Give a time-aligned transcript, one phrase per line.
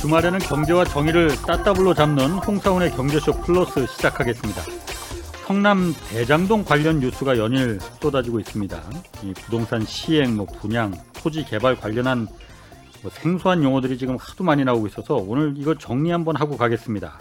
[0.00, 4.62] 주말에는 경제와 정의를 따따블로 잡는 홍사운의 경제쇼 플러스 시작하겠습니다.
[5.44, 8.80] 성남 대장동 관련 뉴스가 연일 쏟아지고 있습니다.
[9.24, 12.28] 이 부동산 시행, 뭐 분양, 토지 개발 관련한
[13.02, 17.20] 뭐 생소한 용어들이 지금 하도 많이 나오고 있어서 오늘 이거 정리 한번 하고 가겠습니다.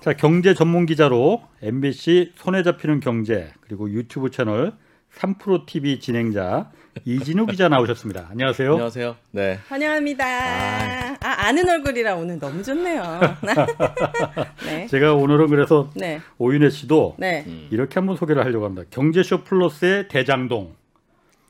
[0.00, 4.72] 자, 경제 전문 기자로 MBC 손에 잡히는 경제 그리고 유튜브 채널
[5.16, 6.70] 3프로 TV 진행자
[7.04, 8.28] 이진우 기자 나오셨습니다.
[8.30, 8.72] 안녕하세요.
[8.72, 9.16] 안녕하세요.
[9.32, 9.58] 네.
[9.68, 10.24] 환영합니다.
[10.24, 13.02] 아, 아 는 얼굴이라 오늘 너무 좋네요.
[14.64, 14.86] 네.
[14.86, 16.20] 제가 오늘은 그래서 네.
[16.38, 17.44] 오윤혜 씨도 네.
[17.46, 17.68] 음.
[17.70, 18.86] 이렇게 한번 소개를 하려고 합니다.
[18.90, 20.74] 경제쇼 플러스의 대장동.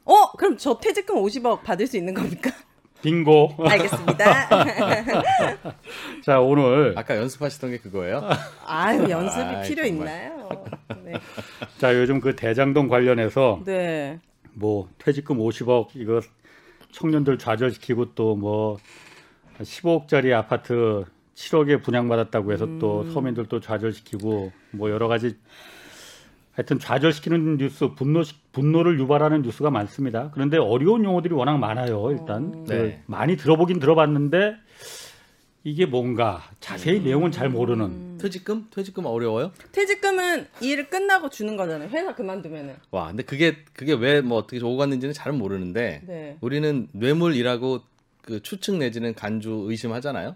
[0.05, 2.51] 어, 그럼 저 퇴직금 50억 받을 수 있는 겁니까?
[3.03, 3.57] 빙고.
[3.59, 4.49] 알겠습니다.
[6.25, 8.23] 자, 오늘 아까 연습하시던 게 그거예요?
[8.67, 10.09] 아유, 연습이 아이, 필요 정말.
[10.09, 10.49] 있나요?
[11.05, 11.13] 네.
[11.79, 14.19] 자, 요즘 그 대장동 관련해서 네.
[14.53, 16.21] 뭐 퇴직금 50억 이거
[16.93, 18.79] 청년들 좌절시키고 또 뭐
[19.61, 23.11] 15억짜리 아파트 7억에 분양받았다고 해서 또 음.
[23.13, 25.37] 서민들 또 좌절시키고 뭐 여러 가지
[26.53, 30.31] 하여튼 좌절시키는 뉴스, 분노 분노를 유발하는 뉴스가 많습니다.
[30.35, 32.11] 그런데 어려운 용어들이 워낙 많아요.
[32.11, 33.03] 일단 그 네.
[33.07, 34.55] 많이 들어보긴 들어봤는데
[35.63, 37.05] 이게 뭔가 자세히 음.
[37.05, 38.17] 내용은 잘 모르는.
[38.19, 38.67] 퇴직금?
[38.71, 39.53] 퇴직금 어려워요?
[39.73, 41.89] 퇴직금은 일 끝나고 주는 거잖아요.
[41.91, 42.77] 회사 그만두면은.
[42.91, 46.37] 와, 근데 그게 그게 왜 뭐 어떻게 오고 갔는지는 잘 모르는데 네.
[46.41, 47.81] 우리는 뇌물이라고
[48.23, 50.35] 그 추측 내지는 간주 의심하잖아요.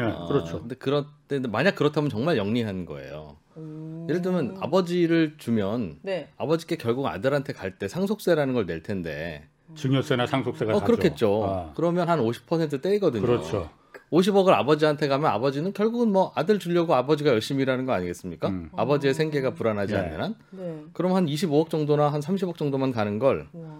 [0.00, 0.60] 예, 어, 그렇죠.
[0.60, 3.36] 근데 그렇 근데 만약 그렇다면 정말 영리한 거예요.
[3.56, 3.91] 음.
[4.12, 6.28] 예를 들면 아버지를 주면 네.
[6.36, 9.48] 아버지께 결국 아들한테 갈 때 상속세라는 걸 낼 텐데.
[9.74, 10.84] 증여세나 상속세가 어 가죠.
[10.86, 11.44] 그렇겠죠.
[11.46, 13.22] 아, 그러면 한 50% 떼이거든요.
[13.22, 13.70] 그렇죠.
[14.10, 18.48] 50억을 아버지한테 가면 아버지는 결국은 뭐 아들 주려고 아버지가 열심히 일하는 거 아니겠습니까?
[18.48, 18.68] 음.
[18.76, 19.98] 아버지의 생계가 불안하지 네.
[19.98, 20.34] 않는 한.
[20.50, 20.82] 네.
[20.92, 23.70] 그럼 한 25억 정도나 한 30억 정도만 가는 걸 와.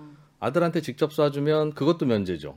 [0.40, 2.56] 아들한테 직접 쏴주면 그것도 면제죠.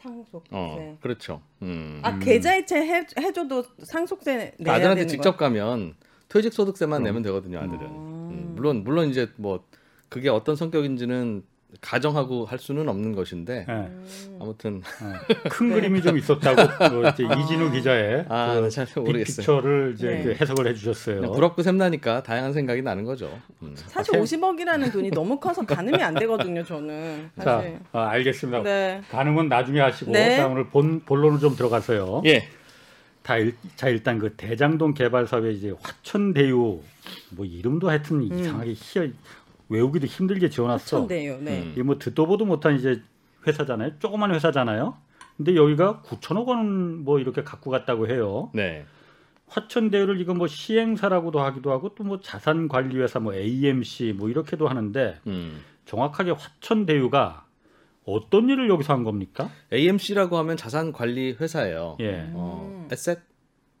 [0.00, 0.44] 상속.
[0.50, 0.96] 어, 네.
[1.02, 1.42] 그렇죠.
[1.60, 2.00] 음.
[2.02, 5.48] 아, 계좌이체 해, 해줘도 상속세 내야 그러니까 아들한테 직접 거야?
[5.50, 5.94] 가면
[6.32, 7.80] 퇴직 소득세만 내면 되거든요, 아들은.
[7.82, 9.64] 음, 물론 물론 이제 뭐
[10.08, 11.42] 그게 어떤 성격인지는
[11.82, 13.72] 가정하고 할 수는 없는 것인데 예.
[13.72, 14.38] 음.
[14.40, 19.24] 아무튼 어, 큰 그림이 좀 있었다고 그 이제 이진우 기자의 아, 그잘 모르겠어요.
[19.24, 20.22] 빅피처를 이제 네.
[20.22, 21.32] 그 해석을 해주셨어요.
[21.32, 23.38] 부럽고 샘나니까 다양한 생각이 나는 거죠.
[23.62, 23.74] 음.
[23.74, 27.30] 사실 50억이라는 돈이 너무 커서 가늠이 안 되거든요, 저는.
[27.38, 27.78] 자, 사실.
[27.92, 28.62] 아, 알겠습니다.
[28.62, 29.02] 네.
[29.10, 30.36] 가능은 나중에 하시고 네.
[30.36, 32.22] 자, 오늘 본 본론을 좀 들어가서요.
[32.26, 32.48] 예.
[33.22, 36.80] 다 일, 자 일단 그 대장동 개발 사업에 이제 화천대유
[37.36, 39.14] 뭐 이름도 하여튼 이상하게 희열
[39.68, 40.98] 외우기도 힘들게 지어놨어.
[40.98, 41.38] 천대요.
[41.40, 41.62] 네.
[41.62, 41.70] 음.
[41.72, 43.00] 이게 뭐 듣도 보도 못한 이제
[43.46, 43.98] 회사잖아요.
[43.98, 44.96] 조그만 회사잖아요.
[45.36, 48.50] 근데 여기가 9천억 원 뭐 이렇게 갖고 갔다고 해요.
[48.54, 48.84] 네.
[49.48, 55.60] 화천대유를 이거 뭐 시행사라고도 하기도 하고 또 뭐 자산관리회사 뭐 AMC 뭐 이렇게도 하는데 음.
[55.86, 57.44] 정확하게 화천대유가
[58.04, 59.50] 어떤 일을 여기서 한 겁니까?
[59.72, 61.96] AMC라고 하면 자산 관리 회사예요.
[62.00, 62.30] 예.
[62.32, 63.20] 어, 에셋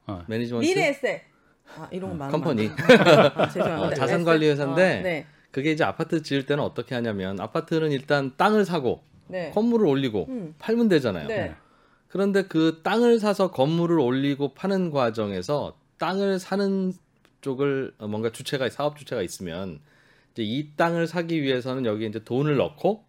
[0.06, 0.24] 어.
[0.28, 1.22] 매니지먼트 미래 에셋.
[1.76, 2.70] 아, 이런 거 말하면 컴퍼니.
[3.34, 3.88] 아, 죄송합니다.
[3.88, 5.26] 어, 자산 관리 회사인데 아, 네.
[5.50, 9.50] 그게 이제 아파트 지을 때는 어떻게 하냐면 아파트는 일단 땅을 사고 네.
[9.50, 10.54] 건물을 올리고 음.
[10.58, 11.28] 팔면 되잖아요.
[11.28, 11.54] 네.
[12.08, 16.92] 그런데 그 땅을 사서 건물을 올리고 파는 과정에서 땅을 사는
[17.40, 19.80] 쪽을 어, 뭔가 주체가 사업 주체가 있으면
[20.32, 23.04] 이제 이 땅을 사기 위해서는 여기 이제 돈을 넣고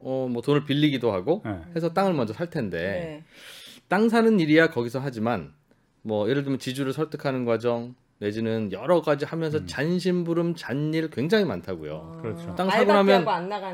[0.00, 1.58] 어 뭐 돈을 빌리기도 하고 예.
[1.76, 3.24] 해서 땅을 먼저 살 텐데 네.
[3.88, 5.52] 땅 사는 일이야 거기서 하지만
[6.02, 12.18] 뭐 예를 들면 지주를 설득하는 과정 내지는 여러 가지 하면서 잔심부름 잔일 굉장히 많다고요.
[12.20, 12.54] 그렇죠.
[12.54, 13.24] 땅 사고 나면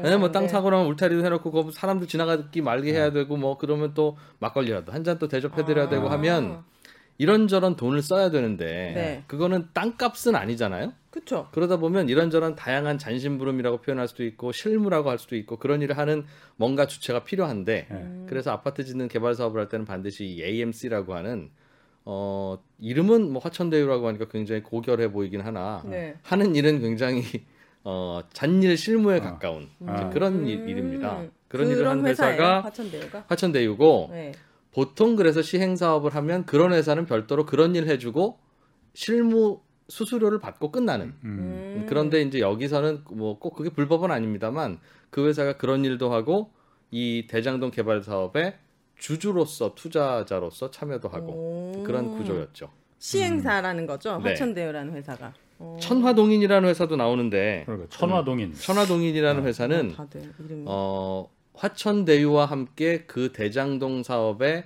[0.04, 0.48] 네, 뭐땅 사람들.
[0.48, 2.98] 사고 나면 울타리도 해놓고 그 사람들 지나가기 말게 네.
[2.98, 5.88] 해야 되고 뭐 그러면 또 막걸리라도 한 잔 또 대접해드려야 아.
[5.88, 6.62] 되고 하면
[7.18, 9.24] 이런저런 돈을 써야 되는데 네.
[9.26, 10.92] 그거는 땅값은 아니잖아요.
[11.10, 11.48] 그쵸.
[11.52, 16.26] 그러다 보면 이런저런 다양한 잔심부름이라고 표현할 수도 있고 실무라고 할 수도 있고 그런 일을 하는
[16.56, 18.24] 뭔가 주체가 필요한데 네.
[18.28, 21.50] 그래서 아파트 짓는 개발 사업을 할 때는 반드시 이 AMC라고 하는
[22.04, 26.16] 어 이름은 뭐 화천대유라고 하니까 굉장히 고결해 보이긴 하나 네.
[26.22, 27.22] 하는 일은 굉장히
[27.82, 29.94] 어 잔일 실무에 가까운 아.
[29.96, 31.20] 이제 그런 일, 일입니다.
[31.20, 33.24] 음, 그런 일을 한 회사예요, 회사가 화천대유가.
[33.28, 34.32] 화천대유고 네.
[34.76, 38.38] 보통 그래서 시행 사업을 하면 그런 회사는 별도로 그런 일 해주고
[38.92, 41.14] 실무 수수료를 받고 끝나는.
[41.24, 41.76] 음.
[41.78, 41.86] 음.
[41.88, 44.78] 그런데 이제 여기서는 뭐 꼭 그게 불법은 아닙니다만
[45.08, 46.50] 그 회사가 그런 일도 하고
[46.90, 48.58] 이 대장동 개발 사업에
[48.98, 51.82] 주주로서 투자자로서 참여도 하고 오.
[51.82, 52.68] 그런 구조였죠.
[52.98, 54.18] 시행사라는 거죠.
[54.18, 54.30] 네.
[54.30, 55.32] 화천대유라는 회사가.
[55.58, 55.78] 어.
[55.80, 58.52] 천화동인이라는 회사도 나오는데 그러니까 천화동인.
[58.52, 60.64] 천화동인이라는 회사는 어, 다들 이름이.
[60.66, 64.64] 어, 화천대유와 함께 그 대장동 사업의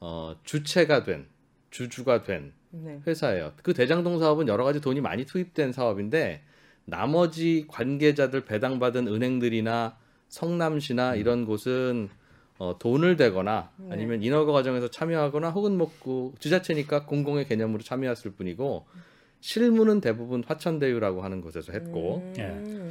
[0.00, 1.26] 어, 주체가 된
[1.70, 3.00] 주주가 된 네.
[3.06, 3.52] 회사예요.
[3.62, 6.42] 그 대장동 사업은 여러 가지 돈이 많이 투입된 사업인데
[6.84, 9.96] 나머지 관계자들 배당받은 은행들이나
[10.28, 12.10] 성남시나 이런 곳은
[12.58, 13.88] 어, 돈을 대거나 네.
[13.90, 18.86] 아니면 인허가 과정에서 참여하거나 혹은 뭐그 지자체니까 공공의 개념으로 참여했을 뿐이고
[19.40, 22.90] 실무는 대부분 화천대유라고 하는 곳에서 했고 음.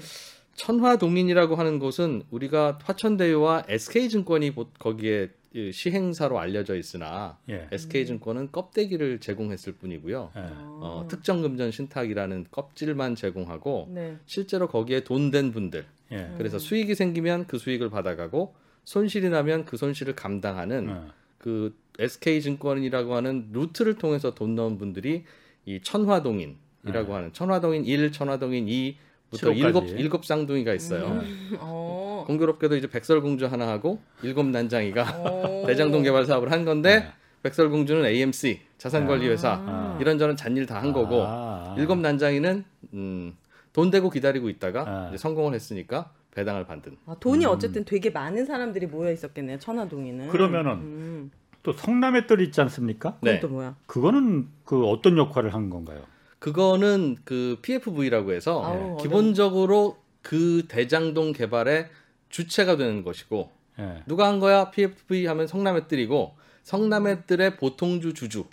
[0.55, 7.67] 천화동인이라고 하는 곳은 우리가 화천대유와 SK증권이 보- 거기에 이 시행사로 알려져 있으나 예.
[7.71, 10.31] SK증권은 껍데기를 제공했을 뿐이고요.
[10.35, 10.41] 예.
[10.41, 14.17] 어, 특정금전 신탁이라는 껍질만 제공하고 네.
[14.25, 16.31] 실제로 거기에 돈 된 분들 예.
[16.37, 18.55] 그래서 수익이 생기면 그 수익을 받아가고
[18.85, 21.07] 손실이 나면 그 손실을 감당하는 어.
[21.37, 25.23] 그 SK증권이라고 하는 루트를 통해서 돈 넣은 분들이
[25.65, 27.13] 이 천화동인이라고 네.
[27.13, 28.97] 하는 천화동인 1, 천화동인 2
[29.33, 29.51] 부터.
[29.51, 31.05] 일곱 일곱 쌍둥이가 있어요.
[31.07, 31.57] 음.
[31.59, 32.23] 어.
[32.27, 35.63] 공교롭게도 이제 백설공주 하나 하고 일곱 난장이가 어.
[35.67, 37.07] 대장동 개발 사업을 한 건데 네.
[37.43, 39.97] 백설공주는 AMC 자산관리회사 아.
[39.99, 41.75] 이런저런 잔일 다 한 거고 아.
[41.77, 42.63] 일곱 난장이는
[42.93, 43.35] 음,
[43.73, 45.07] 돈 대고 기다리고 있다가 아.
[45.09, 46.97] 이제 성공을 했으니까 배당을 받은.
[47.05, 49.59] 아, 돈이 어쨌든 되게 많은 사람들이 모여 있었겠네요.
[49.59, 50.29] 천화동에는.
[50.29, 51.31] 그러면은 음.
[51.61, 53.15] 또 성남의 뜰 있지 않습니까?
[53.15, 53.39] 그건 네.
[53.39, 53.75] 또 뭐야?
[53.85, 56.01] 그거는 그 어떤 역할을 한 건가요?
[56.43, 58.97] 그거는 그 PFV라고 해서 아우, 어려워.
[58.97, 61.87] 기본적으로 그 대장동 개발의
[62.27, 63.49] 주체가 되는 것이고
[63.79, 64.03] 예.
[64.07, 64.69] 누가 한 거야?
[64.69, 68.43] PFV 하면 성남의 뜰이고 성남의 뜰의 보통주 주주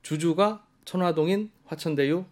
[0.00, 2.24] 주주가 천화동인 화천대유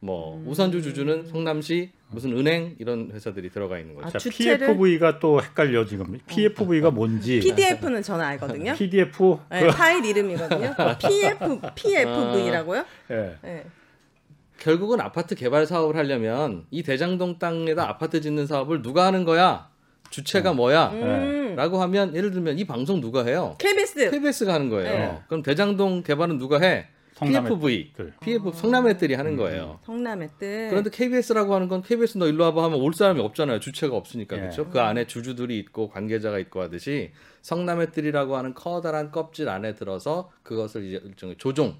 [0.00, 0.48] 뭐 음.
[0.48, 4.06] 우선주 주주는 성남시 무슨 은행 이런 회사들이 들어가 있는 거죠.
[4.06, 6.18] 아, 자, 주체를- PFV가 또 헷갈려 지금.
[6.26, 7.40] PFV가 뭔지.
[7.40, 8.72] PDF는 저는 알거든요.
[8.78, 9.38] PDF.
[9.50, 10.74] 네, 파일 이름이거든요.
[10.98, 12.84] PF PFV라고요?
[13.10, 13.36] 예.
[13.42, 13.64] 네.
[14.60, 19.68] 결국은 아파트 개발 사업을 하려면 이 대장동 땅에다 아파트 짓는 사업을 누가 하는 거야?
[20.10, 20.90] 주체가 뭐야?
[20.92, 21.54] 음.
[21.56, 23.56] 라고 하면 예를 들면 이 방송 누가 해요?
[23.58, 24.10] KBS.
[24.10, 24.92] KBS가 하는 거예요.
[24.92, 25.18] 네.
[25.28, 26.86] 그럼 대장동 개발은 누가 해?
[27.20, 28.12] PFV, 뜰.
[28.20, 29.78] PF 성남의들이 하는 거예요.
[29.82, 30.68] 성남의 뜻.
[30.70, 33.60] 그런데 KBS라고 하는 건 KBS 너 일로 와봐 하면 올 사람이 없잖아요.
[33.60, 34.40] 주체가 없으니까 예.
[34.40, 34.68] 그렇죠.
[34.70, 37.12] 그 안에 주주들이 있고 관계자가 있고 하듯이
[37.42, 41.76] 성남의 뜰이라고 하는 커다란 껍질 안에 들어서 그것을 이제 일종의 조종.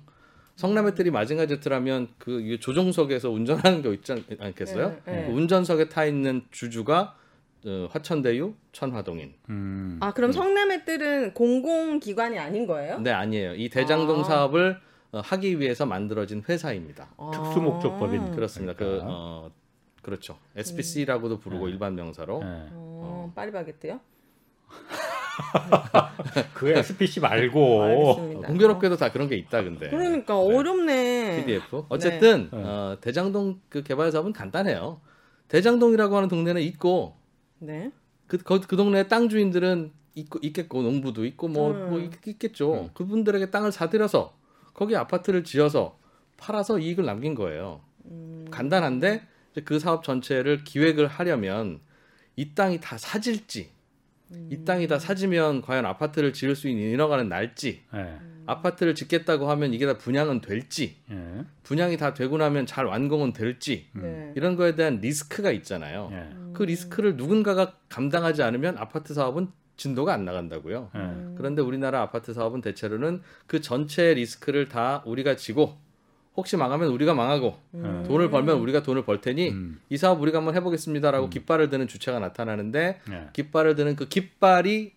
[0.60, 4.94] 성남의 뜰이 마징가 제트라면 그 조종석에서 운전하는 게 있지 않- 않겠어요?
[5.08, 5.26] 예, 예.
[5.26, 7.16] 그 운전석에 타 있는 주주가
[7.64, 9.32] 어, 화천대유, 천화동인.
[9.48, 9.96] 음.
[10.00, 12.98] 아 그럼 성남의 뜰은 공공기관이 아닌 거예요?
[13.00, 13.54] 네 아니에요.
[13.54, 14.24] 이 대장동 아.
[14.24, 14.78] 사업을
[15.12, 17.08] 어, 하기 위해서 만들어진 회사입니다.
[17.16, 17.30] 아.
[17.32, 18.74] 특수 목적법인 그렇습니다.
[18.74, 19.06] 그 그러니까.
[19.08, 19.50] 어,
[20.02, 20.38] 그렇죠.
[20.56, 22.40] SPC라고도 부르고 일반 명사로.
[22.44, 22.68] 예.
[22.72, 23.98] 어, 파리바게뜨요?
[26.54, 27.82] 그 SPC 말고.
[27.82, 28.48] 알겠습니다.
[28.48, 29.88] 공교롭게도 다 그런 게 있다 근데.
[29.90, 31.44] 그러니까 어렵네.
[31.44, 31.84] PDF.
[31.88, 32.58] 어쨌든 네.
[32.62, 35.00] 어, 대장동 그 개발 사업은 간단해요.
[35.48, 37.16] 대장동이라고 하는 동네는 있고
[37.58, 37.90] 네.
[38.26, 41.90] 그, 거- 그 동네 땅 주인들은 있고, 있겠고 농부도 있고 뭐, 음.
[41.90, 42.90] 뭐 있- 있겠죠.
[42.94, 44.34] 그분들에게 땅을 사들여서
[44.74, 45.98] 거기 아파트를 지어서
[46.36, 47.80] 팔아서 이익을 남긴 거예요.
[48.06, 48.46] 음.
[48.50, 49.22] 간단한데
[49.64, 51.80] 그 사업 전체를 기획을 하려면
[52.36, 53.70] 이 땅이 다 사질지
[54.50, 58.18] 이 땅이 다 사지면 과연 아파트를 지을 수 있는 인허가는 날지 예.
[58.46, 61.44] 아파트를 짓겠다고 하면 이게 다 분양은 될지 예.
[61.62, 64.32] 분양이 다 되고 나면 잘 완공은 될지 네.
[64.36, 66.10] 이런 거에 대한 리스크가 있잖아요.
[66.12, 66.52] 예.
[66.52, 70.90] 그 리스크를 누군가가 감당하지 않으면 아파트 사업은 진도가 안 나간다고요.
[70.94, 71.34] 예.
[71.36, 75.78] 그런데 우리나라 아파트 사업은 대체로는 그 전체 리스크를 다 우리가 지고
[76.36, 78.04] 혹시 망하면 우리가 망하고 음.
[78.06, 79.80] 돈을 벌면 우리가 돈을 벌 테니 음.
[79.88, 83.28] 이 사업 우리가 한번 해보겠습니다라고 깃발을 드는 주체가 나타나는데 예.
[83.32, 84.92] 깃발을 드는 그 깃발이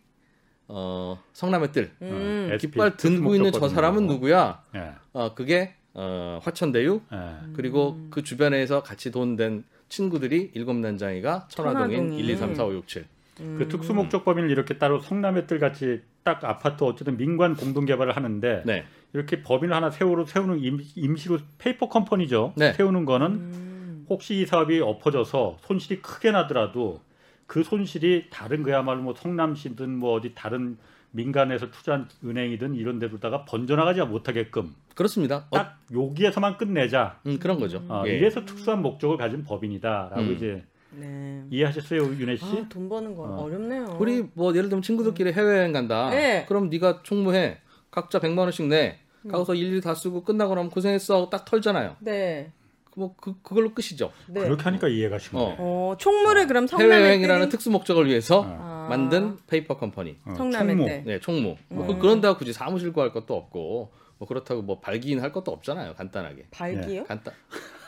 [0.67, 1.91] 어, 성남의 뜰.
[2.01, 2.49] 음.
[2.53, 4.61] SP 깃발 들고 있는 저 사람은 목적법인 누구야?
[4.71, 4.77] 거고.
[4.85, 4.91] 예.
[5.13, 7.17] 어, 그게 어, 화천대유 예.
[7.55, 12.19] 그리고 그 주변에서 같이 돈 된 친구들이 일곱 난장이가 천화동인 천화동인.
[12.19, 13.05] 1, 2, 3, 4, 5, 6, 7.
[13.35, 18.15] 그 특수 목적 법인을 이렇게 따로 성남의 뜰 같이 딱 아파트 어쨌든 민관 공동 개발을
[18.15, 18.85] 하는데 네.
[19.13, 22.53] 이렇게 법인을 하나 세우로 세우는 임, 임시로 페이퍼 컴퍼니죠.
[22.57, 22.73] 네.
[22.73, 24.05] 세우는 거는 음.
[24.09, 27.01] 혹시 이 사업이 엎어져서 손실이 크게 나더라도
[27.45, 30.77] 그 손실이 다른 그야말로 뭐 성남시든 뭐 어디 다른
[31.11, 35.45] 민간에서 투자한 은행이든 이런 데로다가 번져나가지 못하게끔 그렇습니다.
[35.51, 37.19] 어, 딱 여기에서만 끝내자.
[37.27, 37.83] 음, 그런 거죠.
[37.87, 38.17] 어, 예.
[38.17, 40.33] 이래서 특수한 목적을 가진 법인이다라고 음.
[40.33, 41.43] 이제 네.
[41.49, 42.45] 이해하셨어요, 윤혜 씨?
[42.45, 43.43] 아, 돈 버는 건 어.
[43.43, 43.49] 어.
[43.49, 46.09] 렵네요 우리 뭐 예를 들면 친구들끼리 해외여행 간다.
[46.09, 46.45] 네.
[46.47, 47.59] 그럼 네가 총무해.
[47.91, 48.99] 각자 100만 원씩 내.
[49.31, 51.29] 가서 일일이 다 쓰고 끝나고 나면 고생했어.
[51.29, 51.95] 딱 털잖아요.
[51.99, 52.51] 네.
[52.95, 54.11] 뭐 그, 그걸로 끝이죠.
[54.27, 54.41] 네.
[54.41, 55.41] 그렇게 하니까 이해가 쉽네.
[55.41, 55.55] 어.
[55.57, 58.85] 어, 총무를 그럼 성남의 해외여행이라는 특수 목적을 위해서 아.
[58.89, 60.17] 만든 페이퍼 컴퍼니.
[60.25, 60.87] 어, 성남의 총무.
[60.89, 61.03] 뜰.
[61.05, 61.55] 네, 총무.
[61.69, 61.87] 뭐 음.
[61.87, 65.95] 그- 그런다고 굳이 사무실 구할 것도 없고 뭐 그렇다고 뭐 발기인 할 것도 없잖아요.
[65.95, 66.45] 간단하게.
[66.51, 67.05] 발기요?
[67.05, 67.33] 간단.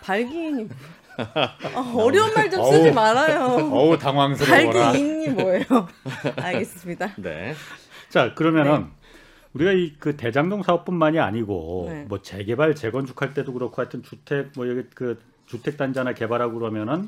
[0.02, 0.68] 발기인이
[1.18, 2.94] 아, 어려운 말 좀 쓰지 어우.
[2.94, 3.46] 말아요.
[3.72, 4.92] 어우 당황스러워라.
[4.92, 5.66] 발기인이 뭐예요?
[6.36, 7.14] 알겠습니다.
[7.18, 7.54] 네.
[8.10, 8.88] 자 그러면은
[9.56, 12.04] 우리가 이 그 대장동 사업뿐만이 아니고 네.
[12.08, 17.08] 뭐 재개발 재건축할 때도 그렇고 하여튼 주택 뭐 여기 그 주택 단지 하나 개발하고 그러면은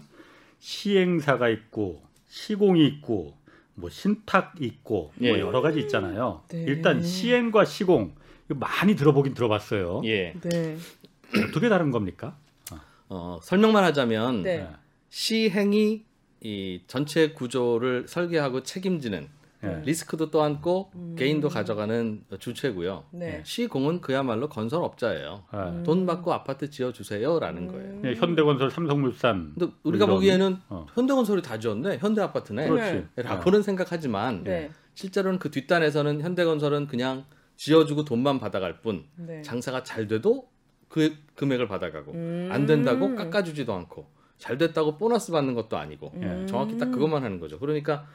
[0.60, 3.36] 시행사가 있고 시공이 있고
[3.76, 5.30] 뭐 신탁 있고 예.
[5.30, 6.42] 뭐 여러 가지 있잖아요.
[6.48, 6.64] 네.
[6.68, 8.14] 일단 시행과 시공
[8.50, 10.02] 이거 많이 들어보긴 들어봤어요.
[10.06, 10.34] 예.
[10.42, 10.78] 네.
[11.50, 12.36] 어떻게 다른 겁니까?
[13.10, 14.60] 어, 설명만 하자면 네.
[14.60, 14.68] 예.
[15.10, 16.04] 시행이
[16.42, 19.28] 이 전체 구조를 설계하고 책임지는
[19.64, 19.82] 예.
[19.86, 23.06] 리스크도 떠안고 개인도 가져가는 주체고요.
[23.12, 23.42] 네.
[23.44, 25.46] 시공은 그야말로 건설업자예요.
[25.54, 25.84] 예.
[25.84, 28.02] 돈 받고 아파트 지어 주세요라는 거예요.
[28.06, 29.56] 예, 현대건설, 삼성물산.
[29.58, 30.86] 근데 우리가 이런, 보기에는 어.
[30.94, 32.68] 현대건설이 다 지었네, 현대아파트네.
[32.68, 33.08] 그렇지.
[33.16, 34.70] 라고는 생각하지만 네.
[34.94, 39.42] 실제로는 그 뒷단에서는 현대건설은 그냥 지어주고 돈만 받아갈 뿐 네.
[39.42, 40.50] 장사가 잘 돼도
[40.88, 42.50] 그 금액을 받아가고 음.
[42.52, 46.46] 안 된다고 깎아주지도 않고 잘 됐다고 보너스 받는 것도 아니고 예.
[46.46, 47.60] 정확히 딱 그것만 하는 거죠.
[47.60, 48.06] 그러니까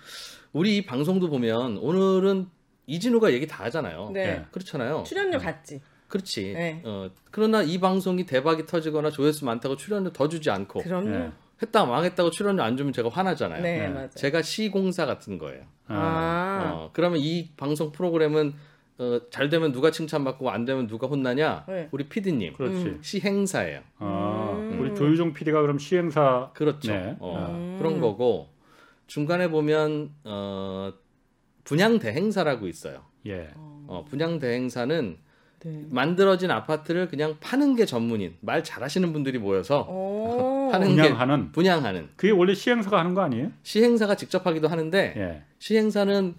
[0.52, 2.46] 우리 이 방송도 보면 오늘은
[2.86, 4.10] 이진우가 얘기 다 하잖아요.
[4.12, 4.20] 네.
[4.20, 4.44] 예.
[4.50, 5.04] 그렇잖아요.
[5.06, 5.80] 출연료 같지.
[6.08, 6.52] 그렇지.
[6.52, 6.82] 네.
[6.84, 11.10] 어, 그러나 이 방송이 대박이 터지거나 조회수 많다고 출연료 더 주지 않고 그럼요.
[11.10, 11.32] 예.
[11.62, 13.62] 했다 망했다고 출연료 안 주면 제가 화나잖아요.
[13.62, 13.88] 네, 네.
[13.88, 14.10] 맞아요.
[14.10, 15.62] 제가 시공사 같은 거예요.
[15.86, 15.94] 아.
[15.96, 16.72] 아.
[16.74, 18.54] 어, 그러면 이 방송 프로그램은
[18.98, 21.64] 어, 잘 되면 누가 칭찬받고 안 되면 누가 혼나냐?
[21.66, 21.88] 네.
[21.92, 22.52] 우리 PD님.
[22.54, 22.98] 그렇지.
[23.00, 23.80] 시행사예요.
[23.98, 24.78] 아, 음.
[24.80, 26.92] 우리 조유종 PD가 그럼 시행사 그렇죠.
[26.92, 27.16] 네.
[27.20, 27.76] 어, 음.
[27.78, 28.50] 그런 거고
[29.12, 30.90] 중간에 보면 어,
[31.64, 33.02] 분양 대행사라고 있어요.
[33.26, 33.50] 예.
[33.54, 35.18] 어, 분양 대행사는
[35.60, 35.84] 네.
[35.90, 40.70] 만들어진 아파트를 그냥 파는 게 전문인 말 잘하시는 분들이 모여서 오.
[40.72, 43.52] 하는 게 분양하는 분양하는 그게 원래 시행사가 하는 거 아니에요?
[43.62, 45.42] 시행사가 직접 하기도 하는데 예.
[45.58, 46.34] 시행사는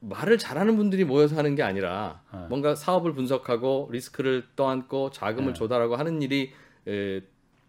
[0.00, 2.40] 말을 잘하는 분들이 모여서 하는 게 아니라 네.
[2.50, 5.58] 뭔가 사업을 분석하고 리스크를 떠안고 자금을 네.
[5.58, 6.52] 조달하고 하는 일이
[6.86, 7.22] 에,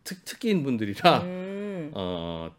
[0.04, 1.92] 특, 특기인 분들이라 음.
[1.94, 2.52] 어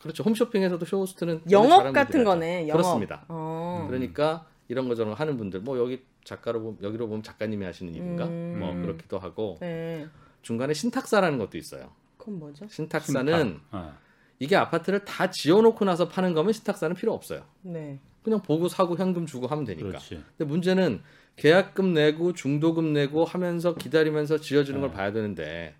[0.00, 2.68] 그렇죠 홈쇼핑에서도 쇼호스트는 영업 같은 거네.
[2.68, 2.78] 영업.
[2.82, 3.24] 그렇습니다.
[3.28, 3.86] 어.
[3.88, 7.94] 그러니까 이런 거 저런 거 하는 분들 뭐 여기 작가로 보면 여기로 보면 작가님이 하시는
[7.94, 8.56] 일인가 음.
[8.60, 10.06] 뭐 그렇기도 하고 네.
[10.42, 11.90] 중간에 신탁사라는 것도 있어요.
[12.16, 12.66] 그건 뭐죠?
[12.68, 13.60] 신탁사는 신탁.
[13.72, 13.94] 어.
[14.38, 17.42] 이게 아파트를 다 지어놓고 나서 파는 거면 신탁사는 필요 없어요.
[17.62, 17.98] 네.
[18.22, 19.88] 그냥 보고 사고 현금 주고 하면 되니까.
[19.88, 20.22] 그렇지.
[20.36, 21.00] 근데 문제는
[21.36, 24.96] 계약금 내고 중도금 내고 하면서 기다리면서 지어주는 걸 네.
[24.96, 25.74] 봐야 되는데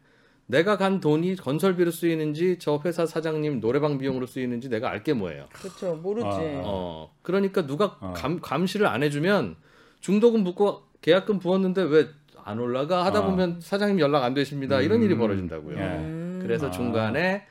[0.51, 5.47] 내가 간 돈이 건설비로 쓰이는지 저 회사 사장님 노래방 비용으로 쓰이는지 내가 알게 뭐예요.
[5.53, 5.95] 그렇죠.
[5.95, 6.27] 모르지.
[6.27, 6.63] 아.
[6.65, 8.15] 어 그러니까 누가 어.
[8.17, 9.57] 감, 감시를 안 해주면
[10.01, 12.09] 중도금 붓고 계약금 부었는데 왜
[12.45, 13.27] 안 올라가 하다 어.
[13.27, 15.19] 보면 사장님 연락 안 되십니다 이런 일이 음.
[15.19, 15.77] 벌어진다고요.
[15.77, 15.83] 예.
[15.83, 16.39] 음.
[16.41, 16.71] 그래서 아.
[16.71, 17.45] 중간에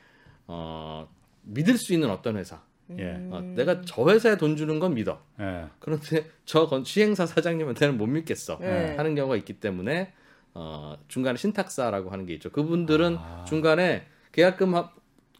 [0.48, 1.08] 어,
[1.42, 2.60] 믿을 수 있는 어떤 회사
[2.98, 3.14] 예.
[3.30, 5.20] 어, 내가 저 회사에 돈 주는 건 믿어.
[5.38, 5.66] 예.
[5.78, 8.96] 그런데 저 건- 시행사 사장님한테는 못 믿겠어 네.
[8.96, 10.12] 하는 경우가 있기 때문에
[10.54, 12.50] 어, 중간에 신탁사라고 하는 게 있죠.
[12.50, 13.44] 그분들은 아.
[13.46, 14.90] 중간에 계약금 하-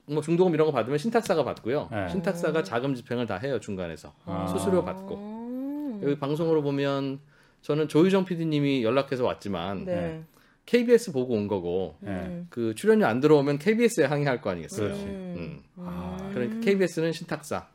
[0.07, 1.89] 뭐 중도금 이런 거 받으면 신탁사가 받고요.
[1.91, 2.09] 네.
[2.09, 4.47] 신탁사가 자금 집행을 다 해요 중간에서 아.
[4.47, 6.01] 수수료 받고 음.
[6.03, 7.21] 여기 방송으로 보면
[7.63, 10.23] 저는 조유정 PD님이 연락해서 왔지만 네.
[10.65, 12.09] KBS 보고 온 거고 예.
[12.09, 12.47] 음.
[12.51, 14.89] 그 출연료 안 들어오면 KBS에 항의할 거 아니겠어요.
[14.89, 15.05] 그렇지.
[15.05, 15.63] 음.
[15.77, 16.31] 아.
[16.33, 17.69] 그러니까 KBS는 신탁사.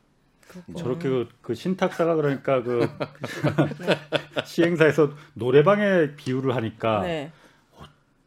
[0.76, 2.88] 저렇게 그, 그 신탁사가 그러니까 그
[4.44, 7.30] 시행사에서 노래방에 비유를 하니까 네.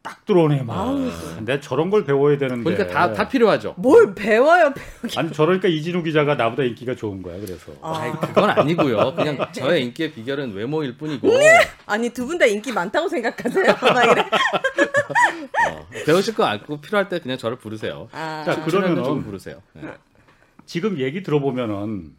[0.00, 0.78] 딱 들어오네 막.
[0.78, 2.62] 아우, 근데 저런 걸 배워야 되는데.
[2.64, 3.74] 그러니까 다, 다 필요하죠.
[3.76, 4.72] 뭘 배워요?
[4.72, 5.18] 배우기.
[5.18, 7.38] 아니 저러니까 이진우 기자가 나보다 인기가 좋은 거야.
[7.38, 7.72] 그래서.
[7.82, 9.14] 아이, 그건 아니고요.
[9.14, 11.28] 그냥 저의 인기의 비결은 외모일 뿐이고
[11.84, 13.64] 아니 두 분 다 인기 많다고 생각하세요?
[13.82, 14.22] 막 이래.
[15.72, 18.08] 어, 배우실 거 알고 필요할 때 그냥 저를 부르세요.
[18.12, 18.44] 아.
[18.46, 19.60] 자, 그- 출연료 조금 부르세요.
[19.74, 19.82] 네.
[20.68, 22.12] 지금 얘기 들어보면은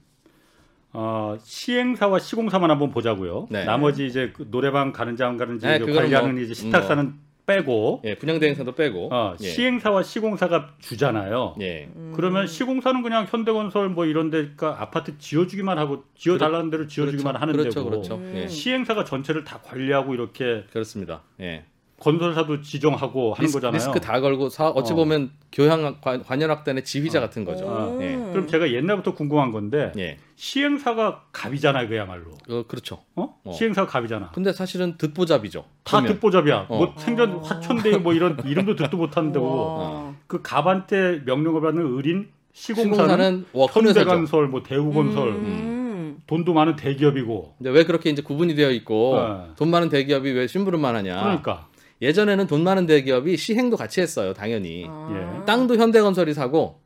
[0.91, 3.48] 어, 시행사와 시공사만 한번 보자고요.
[3.51, 3.63] 네.
[3.63, 7.13] 나머지 이제 그 노래방 가는지 안 가는지 네, 이제 그거는 관리하는 뭐, 이제 신탁사는
[7.46, 9.13] 빼고 예, 분양대행사도 빼고.
[9.13, 9.48] 어, 예.
[9.48, 11.58] 시행사와 시공사가 주잖아요.
[11.62, 11.89] 예.
[11.96, 12.13] 음.
[12.15, 17.41] 그러면 시공사는 그냥 현대건설 뭐 이런 데니까 아파트 지어주기만 하고 지어달라는 대로 지어주기만 그렇죠.
[17.41, 18.15] 하는 그렇죠, 데고 그렇죠.
[18.15, 18.34] 음.
[18.36, 18.48] 예.
[18.48, 21.22] 시행사가 전체를 다 관리하고 이렇게 그렇습니다.
[21.39, 21.65] 예.
[22.00, 23.75] 건설사도 지정하고 하는 리스, 거잖아요.
[23.75, 24.96] 리스크 다 걸고 사, 어찌 어.
[24.96, 27.65] 보면 교향 관- 관현악단의 지휘자 같은 거죠.
[27.65, 28.00] 오.
[28.01, 28.15] 예.
[28.32, 30.18] 그럼 제가 옛날부터 궁금한 건데 예.
[30.36, 32.32] 시행사가 갑이잖아요, 그야말로.
[32.50, 33.00] 어, 그렇죠.
[33.15, 33.36] 어?
[33.44, 33.51] 어.
[33.51, 34.32] 시행사가 갑이잖아.
[34.34, 35.65] 근데 사실은 듣보잡이죠.
[35.84, 36.13] 다 보면.
[36.13, 36.65] 듣보잡이야.
[36.70, 36.77] 어.
[36.77, 40.13] 뭐 생전 화천대 뭐 이런 이름도 듣도 못하는 데고 와.
[40.27, 43.46] 그 갑한테 명령을 받는 을인 시공사는, 시공사는.
[43.72, 46.18] 현대건설, 뭐 대우건설 음.
[46.27, 47.56] 돈도 많은 대기업이고.
[47.58, 49.51] 근데 왜 그렇게 이제 구분이 되어 있고 네.
[49.56, 51.22] 돈 많은 대기업이 왜 심부름만 하냐?
[51.22, 51.68] 그러니까
[52.01, 54.86] 예전에는 돈 많은 대기업이 시행도 같이 했어요, 당연히.
[54.88, 55.44] 아.
[55.46, 56.79] 땅도 현대건설이 사고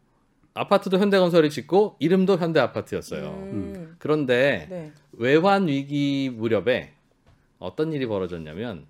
[0.56, 3.24] 아파트도 현대건설이 짓고 이름도 현대아파트였어요.
[3.30, 3.96] 음.
[4.00, 4.92] 그런데 네.
[5.14, 6.94] 외환 위기 무렵에
[7.60, 8.86] 어떤 일이 벌어졌냐면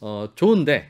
[0.00, 0.88] 어, 좋은데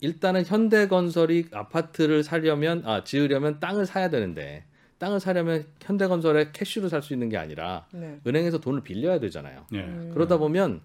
[0.00, 4.64] 일단은 현대건설이 아파트를 사려면 아 지으려면 땅을 사야 되는데
[4.98, 8.18] 땅을 사려면 현대건설에 캐시로 살 수 있는 게 아니라 네.
[8.26, 9.66] 은행에서 돈을 빌려야 되잖아요.
[9.74, 9.78] 예.
[9.78, 10.10] 음.
[10.14, 10.80] 그러다 보면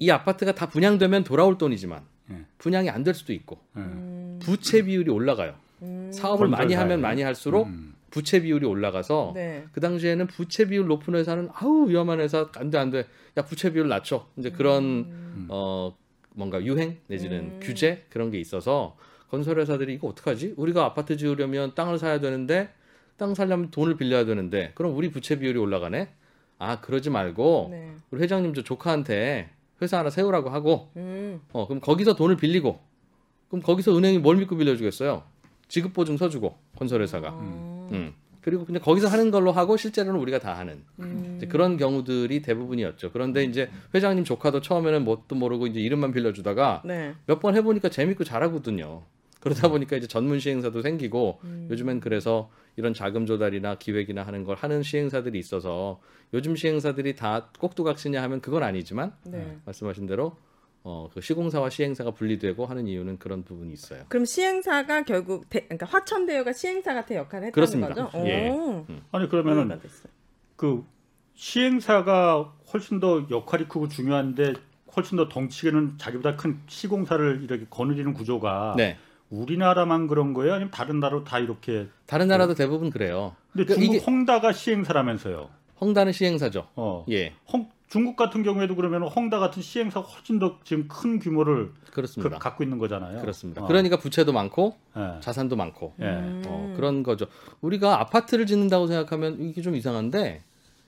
[0.00, 2.36] 이 아파트가 다 분양되면 돌아올 돈이지만 예.
[2.58, 3.80] 분양이 안 될 수도 있고 예.
[3.80, 4.38] 음.
[4.42, 5.54] 부채 비율이 올라가요.
[5.82, 6.10] 음.
[6.12, 6.74] 사업을 많이.
[6.74, 7.94] 하면 많이 할수록 음.
[8.10, 9.64] 부채 비율이 올라가서 네.
[9.72, 13.06] 그 당시에는 부채 비율 높은 회사는 아우 위험한 회사 안돼 안돼
[13.38, 15.46] 야 부채 비율 낮춰 이제 그런 음.
[15.48, 15.94] 어
[16.34, 17.60] 뭔가 유행 내지는 음.
[17.62, 18.96] 규제 그런 게 있어서
[19.30, 22.70] 건설 회사들이 이거 어떡하지 우리가 아파트 지으려면 땅을 사야 되는데
[23.16, 26.08] 땅 살려면 돈을 빌려야 되는데 그럼 우리 부채 비율이 올라가네
[26.58, 27.92] 아 그러지 말고 네.
[28.10, 29.50] 우리 회장님 저 조카한테
[29.82, 31.40] 회사 하나 세우라고 하고 음.
[31.52, 32.80] 어 그럼 거기서 돈을 빌리고
[33.48, 35.22] 그럼 거기서 은행이 뭘 믿고 빌려주겠어요
[35.68, 37.88] 지급 보증 서주고 건설 회사가 어.
[37.92, 38.14] 음.
[38.40, 41.34] 그리고 그냥 거기서 하는 걸로 하고 실제로는 우리가 다 하는 음.
[41.36, 43.12] 이제 그런 경우들이 대부분이었죠.
[43.12, 47.14] 그런데 이제 회장님 조카도 처음에는 뭣도 모르고 이제 이름만 빌려주다가 네.
[47.26, 49.02] 몇번 해보니까 재밌고 잘하거든요.
[49.40, 51.68] 그러다 보니까 이제 전문 시행사도 생기고 음.
[51.70, 56.00] 요즘엔 그래서 이런 자금 조달이나 기획이나 하는 걸 하는 시행사들이 있어서
[56.32, 59.58] 요즘 시행사들이 다 꼭두각시냐 하면 그건 아니지만 네.
[59.64, 60.36] 말씀하신 대로
[60.82, 64.04] 어, 그 시공사와 시행사가 분리되고 하는 이유는 그런 부분이 있어요.
[64.08, 67.94] 그럼 시행사가 결국 대, 그러니까 화천대유가 시행사 같은 역할을 했다는 그렇습니다.
[67.94, 68.26] 거죠?
[68.26, 68.48] 예.
[68.48, 68.86] 오.
[69.12, 70.10] 아니 그러면은 됐어요.
[70.56, 70.84] 그
[71.34, 74.54] 시행사가 훨씬 더 역할이 크고 중요한데
[74.96, 78.98] 훨씬 더 덩치에는 자기보다 큰 시공사를 이렇게 거느리는 구조가 네.
[79.30, 80.54] 우리나라만 그런 거예요?
[80.54, 81.88] 아니면 다른 나라도 다 이렇게?
[82.06, 83.34] 다른 나라도 대부분 그래요.
[83.52, 85.48] 근데 그러니까 중국 이게- 헝다가 시행사라면서요?
[85.80, 86.66] 헝다는 시행사죠.
[86.76, 87.04] 어.
[87.10, 91.92] 예, 헝, 중국 같은 경우에도 그러면 헝다 같은 시행사가 훨씬 더 지금 큰 규모를 그,
[91.92, 92.38] 그렇습니다.
[92.38, 93.20] 갖고 있는 거잖아요.
[93.20, 93.62] 그렇습니다.
[93.62, 93.66] 어.
[93.66, 95.20] 그러니까 부채도 많고 예.
[95.20, 96.04] 자산도 많고 예.
[96.04, 96.42] 음.
[96.46, 97.26] 어, 그런 거죠.
[97.62, 100.42] 우리가 아파트를 짓는다고 생각하면 이게 좀 이상한데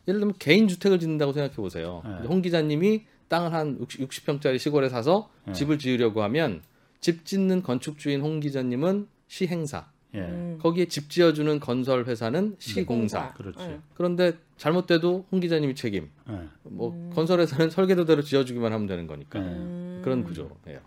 [0.09, 2.03] 예를 들면 개인 주택을 짓는다고 생각해 보세요.
[2.05, 2.27] 네.
[2.27, 5.53] 홍 기자님이 땅을 한 60, 평짜리 시골에 사서 네.
[5.55, 6.61] 집을 지으려고 하면
[7.03, 10.21] 집 짓는 건축주인 홍 기자님은 시행사, 예.
[10.21, 10.59] 음.
[10.63, 13.33] 거기에 집 지어주는 건설 회사는 시공사.
[13.35, 13.59] 그렇지.
[13.67, 13.79] 네.
[13.95, 16.09] 그런데 잘못돼도 홍 기자님이 책임.
[16.31, 16.39] 예.
[16.63, 19.43] 뭐 건설 회사는 설계도대로 지어주기만 하면 되는 거니까 예.
[19.43, 20.01] 음.
[20.05, 20.81] 그런 구조예요.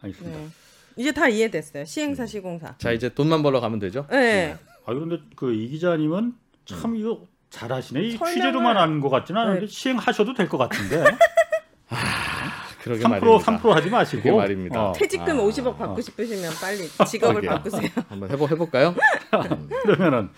[0.00, 0.38] 알겠습니다.
[0.38, 0.48] 네.
[0.96, 1.82] 이제 다 이해됐어요.
[1.82, 1.84] 음.
[1.86, 2.76] 시행사, 시공사.
[2.78, 4.06] 자 이제 돈만 벌러 가면 되죠.
[4.10, 4.56] 네.
[4.86, 6.34] 아 그런데 그 이 기자님은
[6.66, 8.00] 참 이거 잘하시네.
[8.00, 9.66] 이 설명을- 취재로만 아는 것 같지는 않은데 네.
[9.66, 10.96] 시행하셔도 될 것 같은데.
[10.98, 11.16] 그러게
[12.82, 13.58] 3% 말입니다.
[13.58, 14.22] 3% 하지 마시고.
[14.22, 14.88] 그게 말입니다.
[14.88, 15.42] 어, 퇴직금 아.
[15.42, 17.50] 50억 받고 싶으시면 빨리 직업을 그러게요.
[17.50, 17.90] 바꾸세요.
[18.08, 18.94] 한번 해보 해볼까요?
[19.82, 20.28] 그러면은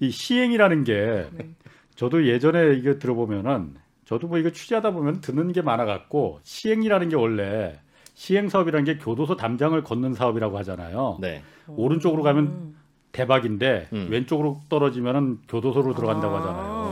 [0.00, 1.48] 이 시행이라는 게 네.
[1.94, 7.80] 저도 예전에 이거 들어보면은 저도 뭐 이거 취재하다 보면 듣는 게 많아갖고 시행이라는 게 원래
[8.14, 11.18] 시행 사업이라는 게 교도소 담장을 걷는 사업이라고 하잖아요.
[11.20, 11.42] 네.
[11.68, 12.74] 오른쪽으로 가면
[13.12, 14.08] 대박인데 음.
[14.10, 16.40] 왼쪽으로 떨어지면은 교도소로 들어간다고 아.
[16.40, 16.85] 하잖아요.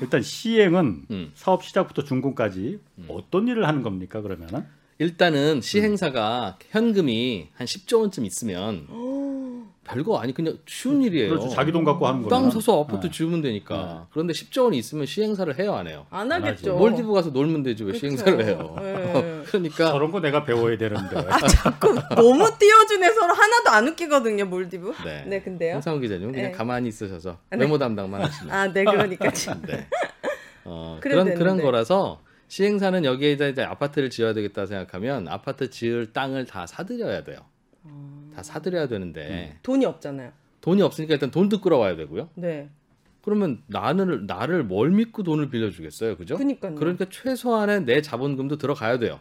[0.00, 1.30] 일단 시행은 음.
[1.34, 4.64] 사업 시작부터 준공까지 어떤 일을 하는 겁니까 그러면은?
[4.98, 8.86] 일단은 시행사가 현금이 한 10조 원쯤 있으면
[9.84, 11.28] 별거 아니 그냥 쉬운 일이에요.
[11.28, 11.48] 그렇죠.
[11.48, 12.28] 자기 돈 갖고 하는 거는.
[12.36, 13.12] 땅 사서 아파트 네.
[13.12, 14.08] 지으면 되니까.
[14.10, 16.06] 그런데 10조 원이 있으면 시행사를 해요, 안 해요?
[16.10, 16.76] 안 하겠죠.
[16.76, 18.00] 몰디브 가서 놀면 되지 왜 그쵸.
[18.00, 18.74] 시행사를 해요?
[18.80, 19.42] 네.
[19.46, 21.16] 그러니까 저런 거 내가 배워야 되는데.
[21.28, 24.92] 아 자꾸 너무 띄워주네 서로 하나도 안 웃기거든요 몰디브.
[25.04, 25.24] 네.
[25.26, 25.74] 네 근데요.
[25.74, 26.52] 홍상훈 기자님 그냥 네.
[26.52, 27.58] 가만히 있으셔서 네.
[27.58, 28.52] 메모 담당만 하시면.
[28.54, 29.30] 아 네 그러니까
[29.68, 29.86] 네.
[30.64, 31.62] 어, 그런 그런 되는데.
[31.62, 37.38] 거라서 시행사는 여기에다 이제 아파트를 지어야 되겠다 생각하면 아파트 지을 땅을 다 사들여야 돼요.
[37.82, 38.30] 어.
[38.34, 40.32] 다 사들여야 되는데 돈이 없잖아요.
[40.60, 42.30] 돈이 없으니까 일단 돈도 끌어와야 되고요.
[42.34, 42.68] 네.
[43.22, 46.36] 그러면 나는 나를 뭘 믿고 돈을 빌려주겠어요, 그죠?
[46.36, 46.76] 그니까요.
[46.76, 49.18] 그러니까 최소한의 내 자본금도 들어가야 돼요.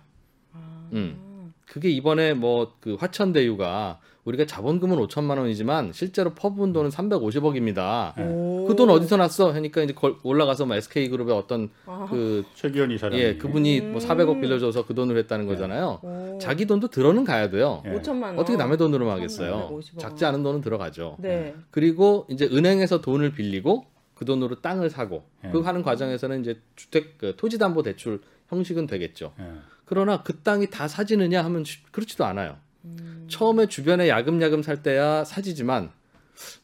[0.53, 0.89] 아.
[0.93, 1.24] 음.
[1.65, 8.17] 그게 이번에 뭐 그 화천대유가 우리가 자본금은 5천만 원이지만 실제로 퍼부은 돈은 350억입니다.
[8.19, 8.65] 오.
[8.67, 9.51] 그돈 어디서 났어?
[9.51, 12.08] 하니까 이제 걸- 올라가서 뭐 SK 그룹의 어떤 아.
[12.10, 13.17] 그 최기현 이사람.
[13.19, 13.91] 예, 그분이 음.
[13.91, 15.99] 뭐 400억 빌려줘서 그 돈을 했다는 거잖아요.
[16.01, 16.38] 오.
[16.41, 17.84] 자기 돈도 들어는 가야 돼요.
[17.86, 17.89] 예.
[17.91, 18.39] 5천만 원.
[18.39, 19.69] 어떻게 남의 돈으로 하겠어요?
[19.71, 19.99] 350억.
[19.99, 21.17] 작지 않은 돈은 들어가죠.
[21.19, 21.54] 네.
[21.69, 25.49] 그리고 이제 은행에서 돈을 빌리고 그 돈으로 땅을 사고 예.
[25.49, 29.34] 그 하는 과정에서는 이제 주택 그 토지담보 대출 형식은 되겠죠.
[29.39, 29.43] 예.
[29.85, 32.57] 그러나 그 땅이 다 사지느냐 하면 쉬- 그렇지도 않아요.
[32.85, 33.25] 음.
[33.29, 35.91] 처음에 주변에 야금야금 살 때야 사지지만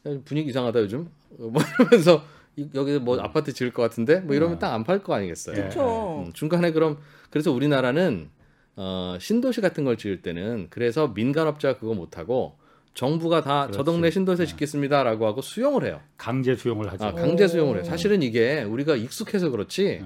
[0.06, 1.08] 야, 분위기 이상하다 요즘
[1.38, 2.24] 어, 뭐 이러면서
[2.56, 4.58] 이- 여기 뭐 아파트 지을 것 같은데 뭐 이러면 어.
[4.58, 5.56] 땅안팔 거 아니겠어요.
[5.56, 5.60] 예.
[5.62, 6.24] 그렇죠.
[6.26, 6.98] 음, 중간에 그럼
[7.30, 8.28] 그래서 우리나라는
[8.76, 12.56] 어, 신도시 같은 걸 지을 때는 그래서 민간업자가 그거 못 하고
[12.94, 13.82] 정부가 다 저.
[13.84, 14.46] 동네 신도시 네.
[14.46, 16.00] 짓겠습니다라고 하고 수용을 해요.
[16.18, 17.04] 강제 수용을 하죠.
[17.06, 17.82] 아, 강제 수용을 해요.
[17.84, 17.86] 오.
[17.86, 20.04] 사실은 이게 우리가 익숙해서 그렇지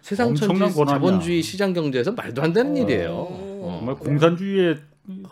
[0.00, 0.90] 세상 엄청난 천지.
[0.90, 3.10] 자본주의 시장 경제에서 말도 안 되는 일이에요.
[3.10, 3.62] 오.
[3.64, 3.74] 어.
[3.78, 4.76] 정말 공산주의에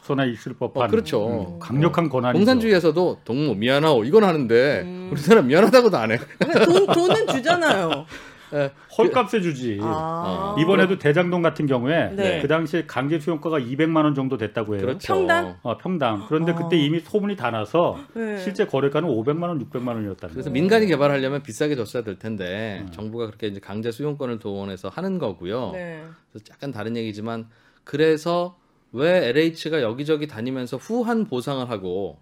[0.03, 1.29] 서나 있을 법한 어, 그렇죠.
[1.29, 2.38] 음, 강력한 권한이죠.
[2.38, 5.11] 공산주의에서도 동무 미안하오 이건 하는데 음.
[5.12, 6.18] 우리나라 미안하다고도 안 해.
[6.38, 8.07] 근데 돈 돈은 주잖아요.
[8.54, 9.78] 예, 헐값에 주지.
[9.82, 10.56] 아.
[10.58, 12.40] 이번에도 대장동 같은 경우에 네.
[12.40, 14.82] 그 당시에 강제 수용가가 200만 원 정도 됐다고 해요.
[14.82, 15.14] 그렇죠.
[15.14, 15.56] 평당?
[15.62, 16.24] 어, 평당.
[16.28, 16.54] 그런데 아.
[16.54, 18.36] 그때 이미 소문이 다 나서 네.
[18.38, 20.52] 실제 거래가는 500만 원, 600만 원이었다는 그래서 거예요.
[20.52, 22.90] 민간이 개발하려면 비싸게 줬어야 될 텐데 음.
[22.90, 25.70] 정부가 그렇게 이제 강제 수용권을 동원해서 하는 거고요.
[25.72, 26.02] 네.
[26.30, 27.46] 그래서 약간 다른 얘기지만
[27.84, 28.56] 그래서
[28.92, 32.18] 왜 LH가 여기저기 다니면서 후한 보상을 하고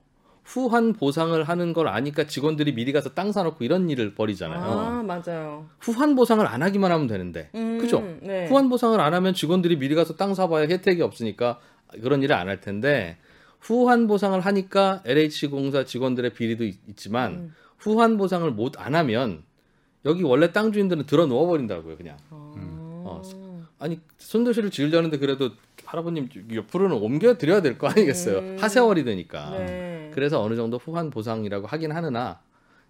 [0.48, 4.60] 후환 보상을 하는 걸 아니까 직원들이 미리 가서 땅 사놓고 이런 일을 벌이잖아요.
[4.62, 5.66] 아 맞아요.
[5.78, 8.00] 후환 보상을 안 하기만 하면 되는데, 음, 그죠?
[8.22, 8.48] 네.
[8.48, 11.58] 후환 보상을 안 하면 직원들이 미리 가서 땅 사봐야 혜택이 없으니까
[12.02, 13.18] 그런 일을 안 할 텐데
[13.60, 17.54] 후환 보상을 하니까 LH 공사 직원들의 비리도 있, 지만 음.
[17.76, 19.42] 후환 보상을 못 안 하면
[20.06, 22.16] 여기 원래 땅 주인들은 들어 누워 버린다고요, 그냥.
[22.30, 23.20] 어.
[23.78, 25.50] 아니 손도시를 지으려는데 그래도
[25.84, 28.38] 할아버님 옆으로는 옮겨 드려야 될 거 아니겠어요.
[28.38, 28.56] 음.
[28.60, 29.50] 하세월이 되니까.
[29.50, 30.10] 네.
[30.14, 32.40] 그래서 어느 정도 후환 보상이라고 하긴 하느나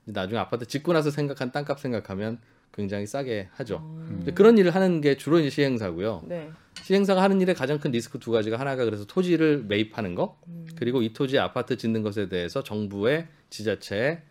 [0.05, 2.38] 나중에 아파트 짓고 나서 생각한 땅값 생각하면
[2.72, 3.79] 굉장히 싸게 하죠.
[4.09, 6.22] 근데 그런 일을 하는 게 주로 이제 시행사고요.
[6.27, 6.51] 네.
[6.83, 10.38] 시행사가 하는 일의 가장 큰 리스크 두 가지가 하나가 그래서 토지를 매입하는 거
[10.77, 14.22] 그리고 이 토지에 아파트 짓는 것에 대해서 정부의 지자체의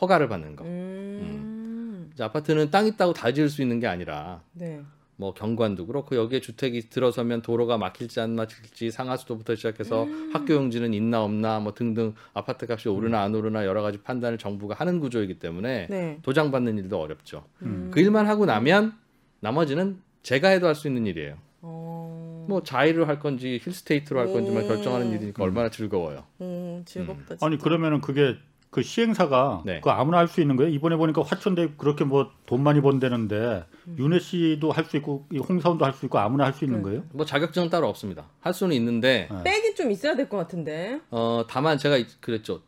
[0.00, 0.64] 허가를 받는 거.
[0.64, 2.10] 음.
[2.14, 4.82] 이제 아파트는 땅 있다고 다 지을 수 있는 게 아니라 네.
[5.18, 10.30] 뭐 경관도 그렇고 여기에 주택이 들어서면 도로가 막힐지 안 막힐지 상하수도부터 시작해서 음.
[10.34, 12.96] 학교 용지는 있나 없나 뭐 등등 아파트 값이 음.
[12.96, 16.18] 오르나 안 오르나 여러 가지 판단을 정부가 하는 구조이기 때문에 네.
[16.22, 17.44] 도장 받는 일도 어렵죠.
[17.62, 17.90] 음.
[17.92, 18.92] 그 일만 하고 나면
[19.40, 21.38] 나머지는 제가 해도 할 수 있는 일이에요.
[21.62, 22.44] 어.
[22.48, 24.68] 뭐 자의로 할 건지 힐스테이트로 할 건지만 음.
[24.68, 26.24] 결정하는 일이니까 얼마나 즐거워요.
[26.42, 27.26] 음, 즐겁다.
[27.36, 27.46] 진짜.
[27.46, 28.36] 아니 그러면은 그게
[28.70, 29.80] 그 시행사가 네.
[29.80, 30.70] 그 아무나 할 수 있는 거예요?
[30.72, 33.96] 이번에 보니까 화천대 그렇게 뭐 돈 많이 번대는데 음.
[33.98, 36.84] 윤혜 씨도 할 수 있고 이 홍사원도 할 수 있고 아무나 할 수 있는 네.
[36.84, 37.04] 거예요?
[37.12, 38.28] 뭐 자격증은 따로 없습니다.
[38.40, 39.42] 할 수는 있는데 네.
[39.44, 41.00] 백이 좀 있어야 될 것 같은데.
[41.10, 42.60] 어 다만 제가 이- 그랬죠.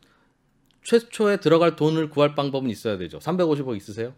[0.83, 3.19] 최초에 들어갈 돈을 구할 방법은 있어야 되죠.
[3.19, 4.13] 350억 있으세요?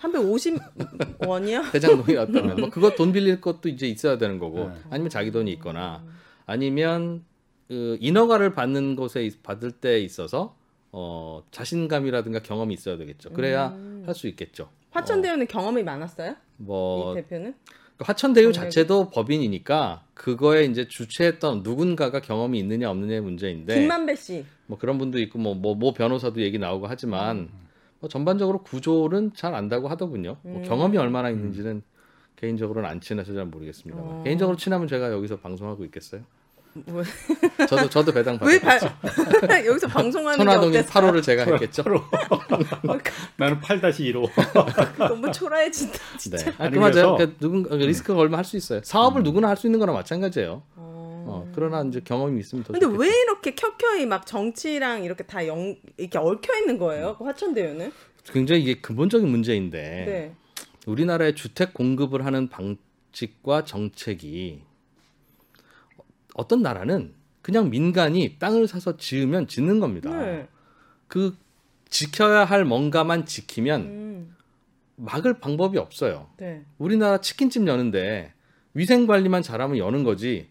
[0.00, 1.72] 350원이요?
[1.72, 4.74] 대장동이 왔다면 뭐 그거 돈 빌릴 것도 이제 있어야 되는 거고 네.
[4.90, 6.02] 아니면 자기 돈이 있거나
[6.46, 7.24] 아니면
[7.68, 10.56] 그 인허가를 받는 곳에 있- 받을 때 있어서
[10.92, 13.32] 어 자신감이라든가 경험이 있어야 되겠죠.
[13.32, 14.02] 그래야 음.
[14.06, 14.68] 할수 있겠죠.
[14.90, 16.36] 화천대유는 경험이 많았어요?
[16.58, 17.54] 뭐이 대표는?
[17.98, 18.52] 화천대유 네.
[18.52, 24.44] 자체도 법인이니까 그거에 이제 주최했던 누군가가 경험이 있느냐 없느냐의 문제인데 김만배 씨.
[24.66, 27.48] 뭐 그런 분도 있고 뭐뭐뭐 변호사도 얘기 나오고 하지만
[28.00, 30.36] 뭐 전반적으로 구조는 잘 안다고 하더군요.
[30.42, 30.62] 뭐 음.
[30.64, 31.82] 경험이 얼마나 있는지는
[32.36, 34.02] 개인적으로는 안 친해서 잘 모르겠습니다.
[34.02, 34.22] 어.
[34.24, 36.22] 개인적으로 친하면 제가 여기서 방송하고 있겠어요?
[36.74, 37.02] 뭐-
[37.68, 38.94] 저도 저도 배당 왜 받았겠죠.
[39.46, 40.88] 발, 여기서 방송하는 어땠어?
[41.00, 41.84] 8호를 제가 했겠죠.
[43.36, 44.98] 나는 8-1호.
[44.98, 45.98] 너무 초라해진다.
[46.30, 46.52] 네.
[46.58, 46.90] 아, 그 맞아요.
[46.92, 48.80] 그래서- 그 누군 리스크가 얼마 할 수 있어요.
[48.84, 50.62] 사업을 누구나 할 수 있는 거나 마찬가지예요.
[50.76, 51.24] 어.
[51.24, 53.00] 어, 그러나 이제 경험이 있으면 더 근데 좋겠죠.
[53.00, 57.16] 왜 이렇게 켜켜이 막 정치랑 이렇게 다 영, 이렇게 얽혀 있는 거예요?
[57.18, 57.92] 그 화천대유는?
[58.32, 60.34] 굉장히 이게 근본적인 문제인데 네.
[60.86, 64.62] 우리나라의 주택 공급을 하는 방식과 정책이
[66.34, 70.10] 어떤 나라는 그냥 민간이 땅을 사서 지으면 짓는 겁니다.
[70.16, 70.48] 네.
[71.08, 71.36] 그
[71.88, 74.36] 지켜야 할 뭔가만 지키면 음,
[74.96, 76.28] 막을 방법이 없어요.
[76.38, 76.64] 네.
[76.78, 78.32] 우리나라 치킨집 여는데
[78.74, 80.48] 위생 관리만 잘하면 여는 거지.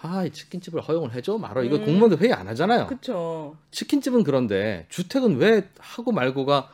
[0.00, 1.64] 아, 이 치킨집을 허용을 해줘 말어.
[1.64, 1.84] 이거 음.
[1.86, 2.86] 공무원들 회의 안 하잖아요.
[2.88, 3.56] 그쵸.
[3.70, 6.70] 치킨집은 그런데 주택은 왜 하고 말고가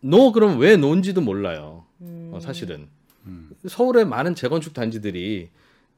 [0.00, 1.84] 노 그럼 왜 논지도 몰라요.
[2.00, 2.30] 음.
[2.32, 2.88] 어, 사실은
[3.26, 3.50] 음.
[3.66, 5.50] 서울의 많은 재건축 단지들이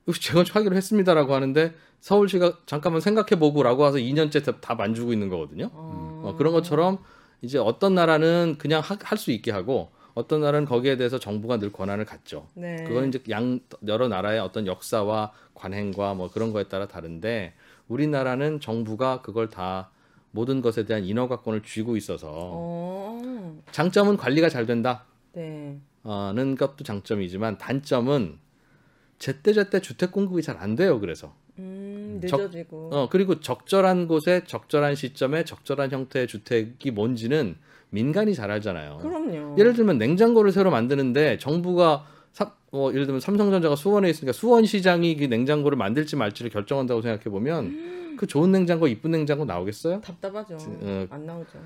[0.09, 5.71] 여기 재건축하기로 했습니다라고 하는데 서울시가 잠깐만 생각해보고라고 해서 2년째 다, 다 만주고 있는 거거든요.
[5.73, 6.23] 어.
[6.25, 6.99] 어, 그런 것처럼
[7.43, 12.05] 이제 어떤 나라는 그냥 할 수 있게 하고 어떤 나라는 거기에 대해서 정부가 늘 권한을
[12.05, 12.49] 갖죠.
[12.55, 12.83] 네.
[12.85, 17.55] 그건 이제 양 여러 나라의 어떤 역사와 관행과 뭐 그런 거에 따라 다른데
[17.89, 19.91] 우리나라는 정부가 그걸 다
[20.31, 23.63] 모든 것에 대한 인허가권을 쥐고 있어서 어.
[23.73, 25.05] 장점은 관리가 잘 된다.
[25.33, 25.79] 네.
[26.35, 28.39] 는 것도 장점이지만 단점은
[29.19, 31.01] 제때제때 주택 공급이 잘 안 돼요.
[31.01, 32.91] 그래서 음, 적- 늦어지고.
[32.93, 37.57] 어 그리고 적절한 곳에 적절한 시점에 적절한 형태의 주택이 뭔지는
[37.91, 38.99] 민간이 잘 알잖아요.
[38.99, 39.57] 그럼요.
[39.59, 45.25] 예를 들면 냉장고를 새로 만드는데 정부가 사- 어, 예를 들면 삼성전자가 수원에 있으니까 수원시장이 그
[45.25, 50.01] 냉장고를 만들지 말지를 결정한다고 생각해 보면 그 좋은 냉장고, 이쁜 냉장고 나오겠어요?
[50.03, 50.57] 답답하죠.
[50.61, 51.59] 어, 안 나오죠.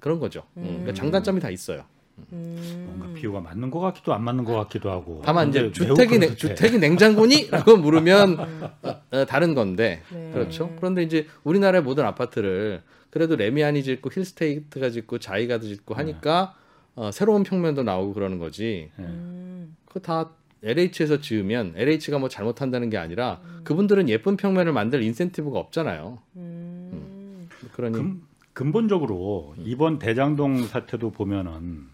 [0.00, 0.44] 그런 거죠.
[0.56, 1.84] 음, 그러니까 장단점이 다 있어요.
[2.32, 2.84] 음.
[2.88, 5.22] 뭔가 비유가 맞는 것 같기도 안 맞는 것 같기도 하고.
[5.24, 6.36] 다만 이제 주택이 냉.
[6.36, 8.38] 주택이 냉장고니?라고 물으면
[8.82, 10.30] 어, 어, 다른 건데 네.
[10.32, 10.74] 그렇죠.
[10.76, 16.54] 그런데 이제 우리나라의 모든 아파트를 그래도 레미안이 짓고 힐스테이트가 짓고 자이가도 짓고 하니까
[16.94, 18.90] 어, 새로운 평면도 나오고 그러는 거지.
[18.98, 19.02] 예.
[19.02, 19.76] 음.
[19.86, 20.30] 그거 다
[20.62, 26.18] LH에서 지으면 LH가 뭐 잘못한다는 게 아니라 그분들은 예쁜 평면을 만들 인센티브가 없잖아요.
[26.36, 27.48] 음.
[27.72, 31.86] 그러니 근, 근본적으로 이번 대장동 사태도 보면은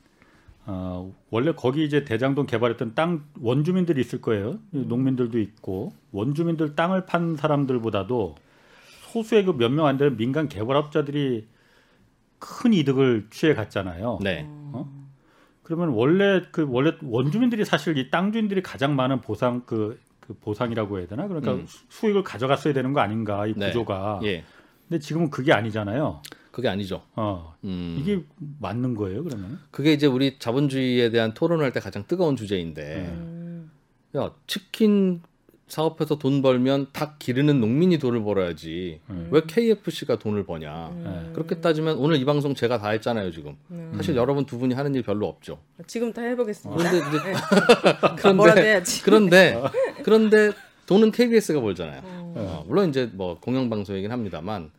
[0.66, 4.58] 어, 원래 거기 이제 대장동 개발했던 땅 원주민들이 있을 거예요.
[4.70, 8.34] 농민들도 있고 원주민들 땅을 판 사람들보다도
[9.12, 11.46] 소수의 그 몇 명 안 되는 민간 개발업자들이
[12.38, 14.18] 큰 이득을 취해 갔잖아요.
[14.22, 14.48] 네.
[15.62, 20.98] 그러면 원래 그 원래 원주민들이 사실 이 땅 주인들이 가장 많은 보상 그, 그 보상이라고
[20.98, 21.26] 해야 되나?
[21.26, 21.64] 그러니까 음.
[21.66, 23.68] 수- 수익을 가져갔어야 되는 거 아닌가 이 네.
[23.68, 24.20] 구조가.
[24.24, 24.44] 예.
[24.88, 26.20] 근데 지금은 그게 아니잖아요.
[26.54, 27.02] 그게 아니죠.
[27.16, 27.96] 어, 음.
[28.00, 28.22] 이게
[28.60, 29.58] 맞는 거예요, 그러면?
[29.72, 33.72] 그게 이제 우리 자본주의에 대한 토론할 때 가장 뜨거운 주제인데, 음.
[34.16, 35.20] 야 치킨
[35.66, 39.00] 사업해서 돈 벌면 닭 기르는 농민이 돈을 벌어야지.
[39.10, 39.30] 음.
[39.32, 40.90] 왜 KFC가 돈을 버냐?
[40.90, 41.32] 음.
[41.34, 43.56] 그렇게 따지면 오늘 이 방송 제가 다 했잖아요 지금.
[43.72, 43.92] 음.
[43.96, 45.58] 사실 여러분 두 분이 하는 일 별로 없죠.
[45.88, 46.78] 지금 다 해보겠습니다.
[46.78, 47.34] 그런데 이제 네.
[48.22, 48.80] 그런데.
[49.02, 49.60] 그런데
[50.04, 50.52] 그런데
[50.86, 52.00] 돈은 KBS가 벌잖아요.
[52.04, 52.34] 어.
[52.36, 54.70] 어, 물론 이제 뭐 공영방송이긴 합니다만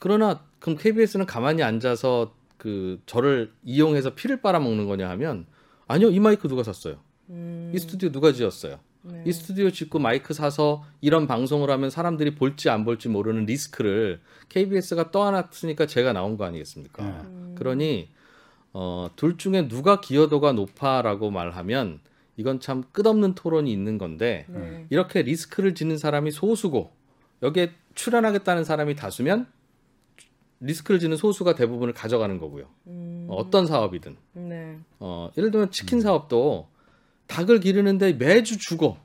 [0.00, 5.46] 그, 그러나 그럼 KBS는 가만히 앉아서 그 저를 이용해서 피를 빨아먹는 거냐 하면
[5.86, 6.96] 아니요 이 마이크 누가 샀어요?
[7.30, 7.70] 음.
[7.72, 8.80] 이 스튜디오 누가 지었어요?
[9.02, 9.22] 네.
[9.24, 15.10] 이 스튜디오 짓고 마이크 사서 이런 방송을 하면 사람들이 볼지 안 볼지 모르는 리스크를 KBS가
[15.10, 17.02] 떠안았으니까 제가 나온 거 아니겠습니까?
[17.02, 17.10] 네.
[17.24, 17.54] 음.
[17.56, 18.08] 그러니
[18.72, 22.00] 어, 둘 중에 누가 기여도가 높아라고 말하면
[22.36, 24.86] 이건 참 끝없는 토론이 있는 건데 네.
[24.90, 26.92] 이렇게 리스크를 지는 사람이 소수고
[27.42, 29.46] 여기에 출연하겠다는 사람이 다수면
[30.60, 32.66] 리스크를 지는 소수가 대부분을 가져가는 거고요.
[32.86, 33.26] 음.
[33.30, 34.78] 어떤 사업이든 네.
[34.98, 36.68] 어, 예를 들면 치킨 사업도
[37.26, 38.98] 닭을 기르는데 매주 죽어.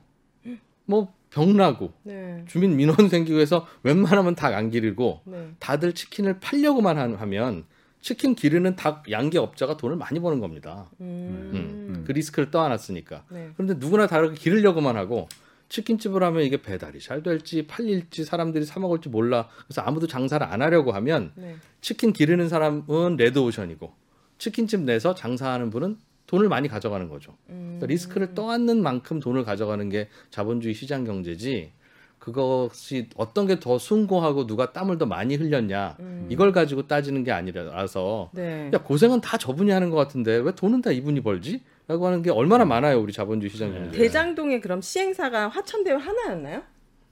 [0.84, 2.44] 뭐 병나고 네.
[2.46, 5.50] 주민 민원 생기고 해서 웬만하면 닭 안 기르고 네.
[5.58, 7.64] 다들 치킨을 팔려고만 하- 하면
[8.00, 10.88] 치킨 기르는 닭 양계 업자가 돈을 많이 버는 겁니다.
[11.00, 11.50] 음.
[11.54, 13.24] 음, 그 리스크를 떠안았으니까.
[13.30, 13.50] 네.
[13.56, 15.28] 그런데 누구나 다르게 기르려고만 하고
[15.68, 19.48] 치킨집을 하면 이게 배달이 잘 될지 팔릴지 사람들이 사 먹을지 몰라.
[19.66, 21.56] 그래서 아무도 장사를 안 하려고 하면 네.
[21.80, 23.92] 치킨 기르는 사람은 레드오션이고
[24.38, 27.36] 치킨집 내서 장사하는 분은 돈을 많이 가져가는 거죠.
[27.50, 27.76] 음.
[27.78, 31.72] 그러니까 리스크를 떠안는 만큼 돈을 가져가는 게 자본주의 시장 경제지.
[32.18, 36.26] 그것이 어떤 게 더 숭고하고 누가 땀을 더 많이 흘렸냐 음.
[36.28, 38.70] 이걸 가지고 따지는 게 아니라서 네.
[38.74, 41.62] 야 고생은 다 저분이 하는 것 같은데 왜 돈은 다 이분이 벌지?
[41.88, 43.90] 라고 하는 게 얼마나 많아요 우리 자본주의 시장 네.
[43.92, 46.62] 대장동에 그럼 시행사가 화천대유 하나였나요?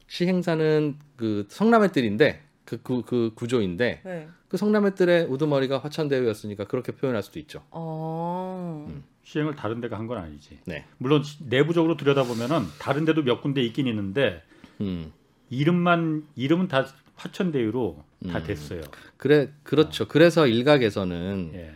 [0.09, 4.29] 시행사는 그 성남의 뜰인데 그, 그, 그 구조인데 네.
[4.49, 7.63] 그 성남의 뜰의 우두머리가 화천대유였으니까 그렇게 표현할 수도 있죠.
[7.71, 8.87] 어.
[8.89, 9.05] 음.
[9.25, 10.59] 시행을 다른 데가 한 건 아니지.
[10.67, 10.85] 네.
[10.99, 14.43] 물론 시- 내부적으로 들여다보면은 다른 데도 몇 군데 있긴 있는데
[14.81, 15.13] 음.
[15.51, 18.45] 이름만 이름은 다 화천대유로 다 음.
[18.45, 18.81] 됐어요.
[19.17, 20.07] 그래 그렇죠.
[20.09, 21.75] 그래서 일각에서는 예.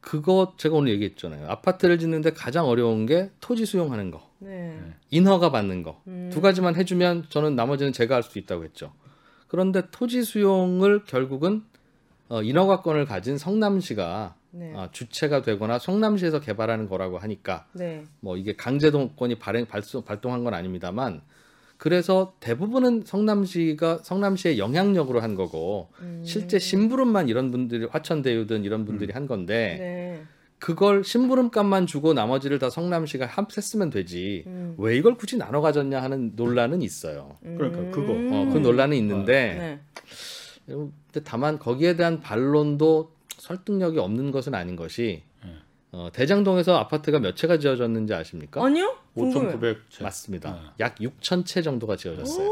[0.00, 1.46] 그거 제가 오늘 얘기했잖아요.
[1.48, 4.78] 아파트를 짓는데 가장 어려운 게 토지 수용하는 거, 네.
[5.10, 6.00] 인허가 받는 거.
[6.06, 6.30] 음.
[6.32, 8.92] 두 가지만 해주면 저는 나머지는 제가 할 수 있다고 했죠.
[9.48, 11.64] 그런데 토지 수용을 결국은
[12.28, 14.72] 어, 인허가권을 가진 성남시가 네.
[14.76, 18.04] 아, 주체가 되거나 성남시에서 개발하는 거라고 하니까 네.
[18.20, 21.22] 뭐 이게 강제동권이 발행 발송, 발동한 건 아닙니다만
[21.80, 26.20] 그래서 대부분은 성남시가 성남시의 영향력으로 한 거고 음.
[26.26, 30.22] 실제 심부름만 이런 분들이 화천대유든 이런 분들이 한 건데 네.
[30.58, 34.74] 그걸 심부름값만 주고 나머지를 다 성남시가 합했으면 되지 음.
[34.76, 37.38] 왜 이걸 굳이 나눠 가졌냐 하는 논란은 있어요.
[37.42, 38.12] 그러니까 그거.
[38.12, 39.80] 어, 그 논란은 있는데
[40.66, 40.76] 네.
[40.76, 45.29] 근데 다만 거기에 대한 반론도 설득력이 없는 것은 아닌 것이 네.
[45.92, 48.64] 어, 대장동에서 아파트가 몇 채가 지어졌는지 아십니까?
[48.64, 48.96] 아니요?
[49.14, 49.58] 궁금해요.
[49.58, 50.02] 5,900채.
[50.02, 50.52] 맞습니다.
[50.52, 50.58] 네.
[50.80, 52.48] 약 6천 채 정도가 지어졌어요.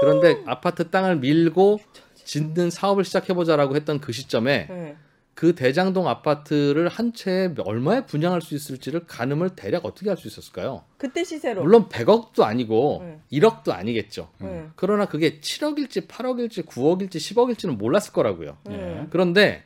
[0.00, 1.80] 그런데 아파트 땅을 밀고
[2.24, 4.96] 짓는 사업을 시작해보자라고 했던 그 시점에 네.
[5.34, 10.84] 그 대장동 아파트를 한 채에 얼마에 분양할 수 있을지를 가늠을 대략 어떻게 할 수 있었을까요?
[10.98, 11.62] 그때 시세로.
[11.62, 13.38] 물론 100억도 아니고 네.
[13.38, 14.28] 1억도 아니겠죠.
[14.38, 14.66] 네.
[14.76, 18.58] 그러나 그게 7억일지 8억일지 9억일지 10억일지는 몰랐을 거라고요.
[18.64, 19.06] 네.
[19.10, 19.64] 그런데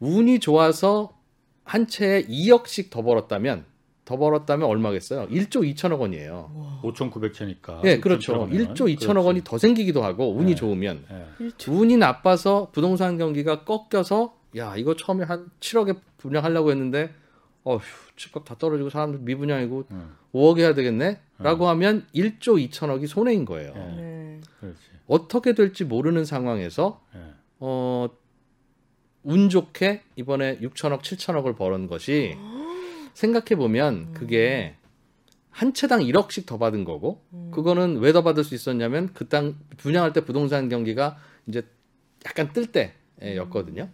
[0.00, 1.17] 운이 좋아서
[1.68, 3.66] 한 채에 2억씩 더 벌었다면
[4.06, 5.28] 더 벌었다면 얼마겠어요?
[5.28, 6.80] 1조 2천억 원이에요.
[6.82, 7.84] 5,900채니까.
[7.84, 8.48] 예, 그렇죠.
[8.48, 10.54] 1조 2천억 원이 더 생기기도 하고 운이 네.
[10.54, 11.70] 좋으면 예.
[11.70, 17.12] 운이 나빠서 부동산 경기가 꺾여서 야 이거 처음에 한 7억에 분양하려고 했는데
[17.64, 17.80] 어휴
[18.16, 20.14] 집값 다 떨어지고 사람들 미분양이고 음.
[20.32, 23.74] 5억 해야 되겠네?라고 하면 1조 2천억이 손해인 거예요.
[23.76, 23.80] 예.
[24.00, 24.40] 네.
[24.58, 24.78] 그렇지.
[25.06, 27.18] 어떻게 될지 모르는 상황에서 예.
[27.60, 28.08] 어,
[29.28, 32.34] 운 좋게 이번에 6천억, 7천억을 벌은 것이
[33.12, 34.74] 생각해 보면 그게
[35.50, 40.14] 한 채당 1억씩 더 받은 거고 그거는 왜 더 받을 수 있었냐면 그 땅 분양할
[40.14, 41.62] 때 부동산 경기가 이제
[42.24, 42.66] 약간 뜰
[43.20, 43.90] 때였거든요.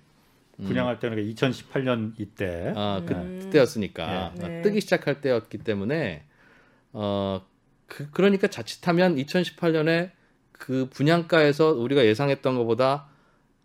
[0.62, 2.72] 분양할 때는 2018년 이때.
[2.76, 3.40] 아, 그, 음.
[3.42, 4.60] 그때였으니까 네.
[4.60, 6.22] 어, 뜨기 시작할 때였기 때문에
[6.92, 7.44] 어,
[7.88, 10.10] 그, 그러니까 자칫하면 2018년에
[10.52, 13.08] 그 분양가에서 우리가 예상했던 것보다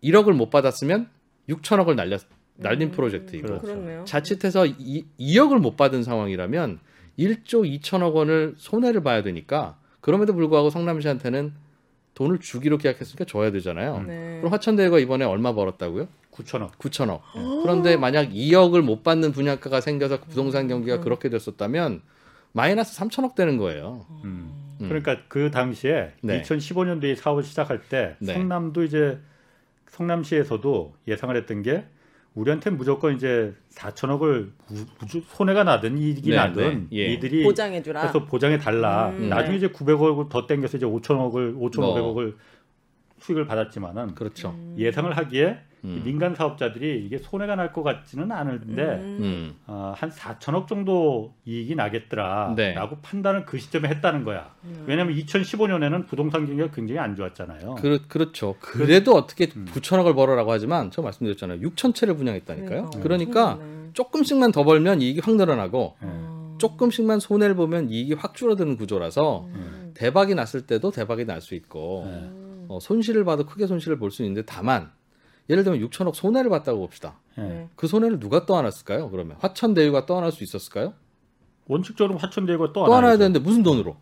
[0.03, 1.09] 1억을 못 받았으면
[1.49, 2.21] 6천억을 날렸
[2.55, 2.91] 날린 음.
[2.91, 4.05] 프로젝트이고 그렇죠.
[4.05, 6.79] 자칫해서 이, 2억을 못 받은 상황이라면
[7.17, 11.53] 1조 2천억 원을 손해를 봐야 되니까 그럼에도 불구하고 성남시한테는
[12.15, 14.03] 돈을 주기로 계약했으니까 줘야 되잖아요.
[14.05, 14.37] 네.
[14.39, 16.07] 그럼 화천대유가 이번에 얼마 벌었다고요?
[16.31, 16.71] 9천억.
[16.73, 17.21] 9천억.
[17.63, 22.01] 그런데 만약 2억을 못 받는 분양가가 생겨서 부동산 경기가 그렇게 됐었다면
[22.51, 24.05] 마이너스 3천억 되는 거예요.
[24.25, 24.51] 음.
[24.81, 24.87] 음.
[24.87, 26.41] 그러니까 그 당시에 네.
[26.41, 28.33] 2015년도에 사업을 시작할 때 네.
[28.33, 29.19] 성남도 이제
[29.89, 31.85] 성남시에서도 예상을 했던 게
[32.35, 34.51] 우리한테 무조건 이제 4천억을
[35.27, 37.13] 손해가 나든 이익이 네, 나든 네, 예.
[37.13, 38.01] 이들이 보장해주라.
[38.01, 39.09] 해서 보장해 달라.
[39.09, 39.65] 음, 나중에 네.
[39.65, 42.35] 이제 900억을 더 땡겨서 이제 5천억을 5,500억을
[43.19, 44.55] 수익을 받았지만은 그렇죠.
[44.77, 46.01] 예상을 하기에 이 음.
[46.03, 49.17] 민간 사업자들이 이게 손해가 날 것 같지는 않은데 음.
[49.21, 49.55] 음.
[49.67, 52.75] 어, 한 4천억 정도 이익이 나겠더라라고 네.
[53.01, 54.53] 판단을 그 시점에 했다는 거야.
[54.63, 54.83] 음.
[54.87, 57.75] 왜냐하면 2015년에는 부동산 경기가 굉장히 안 좋았잖아요.
[57.75, 58.55] 그, 그렇죠.
[58.59, 59.65] 그래도 어떻게 음.
[59.71, 61.59] 9천억을 벌어라고 하지만 제가 말씀드렸잖아요.
[61.61, 62.89] 6천 채를 분양했다니까요.
[62.89, 62.99] 그러니까.
[63.01, 63.89] 그러니까 엄청나네.
[63.93, 66.07] 조금씩만 더 벌면 이익이 확 늘어나고 예.
[66.07, 66.55] 어.
[66.59, 69.91] 조금씩만 손해를 보면 이익이 확 줄어드는 구조라서 음.
[69.95, 72.11] 대박이 났을 때도 대박이 날 수 있고 네.
[72.13, 72.65] 음.
[72.69, 74.91] 어, 손실을 봐도 크게 손실을 볼 수 있는데 다만
[75.49, 77.19] 예를 들면 6천억 손해를 봤다고 봅시다.
[77.37, 77.41] 예.
[77.41, 77.69] 네.
[77.75, 79.09] 그 손해를 누가 떠안았을까요?
[79.09, 80.93] 그러면 화천대유가 떠안을 수 있었을까요?
[81.67, 83.17] 원칙적으로 화천대유가 또 떠안아야 안아야죠.
[83.19, 83.97] 되는데 무슨 돈으로?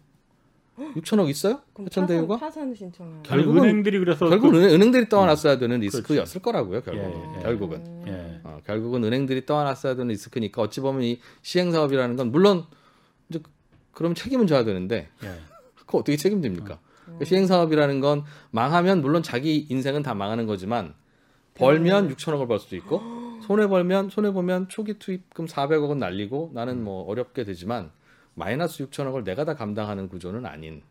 [0.96, 1.62] 6천억 있어요?
[1.76, 2.36] 화천대유가?
[2.38, 3.24] 파산, 파산 신청을.
[3.24, 6.82] 결국은- 은행들이 그래서 결국 그- 은 은행들이 떠안았어야 되는 리스크였을 거라고요.
[6.82, 7.44] 결국 예, 예.
[7.44, 8.04] 결국은 음.
[8.08, 8.42] 예.
[8.44, 12.66] 어, 결국은 은행들이 떠안았어야 되는 리스크니까 어찌 보면 이 시행 사업이라는 건 물론
[13.30, 13.40] 이제
[13.92, 15.28] 그럼 책임은 져야 되는데 예.
[15.76, 16.80] 그거 어떻게 책임집니까?
[17.18, 20.94] 그 시행 사업이라는 건 망하면 물론 자기 인생은 다 망하는 거지만
[21.58, 23.02] 벌면 6천억을 벌 수도 있고
[23.42, 27.92] 손해 벌면 손해 보면 초기 투입금 400억은 날리고 나는 뭐 어렵게 되지만
[28.36, 30.82] 마이너스 6천억을 내가 다 감당하는 구조는 아닌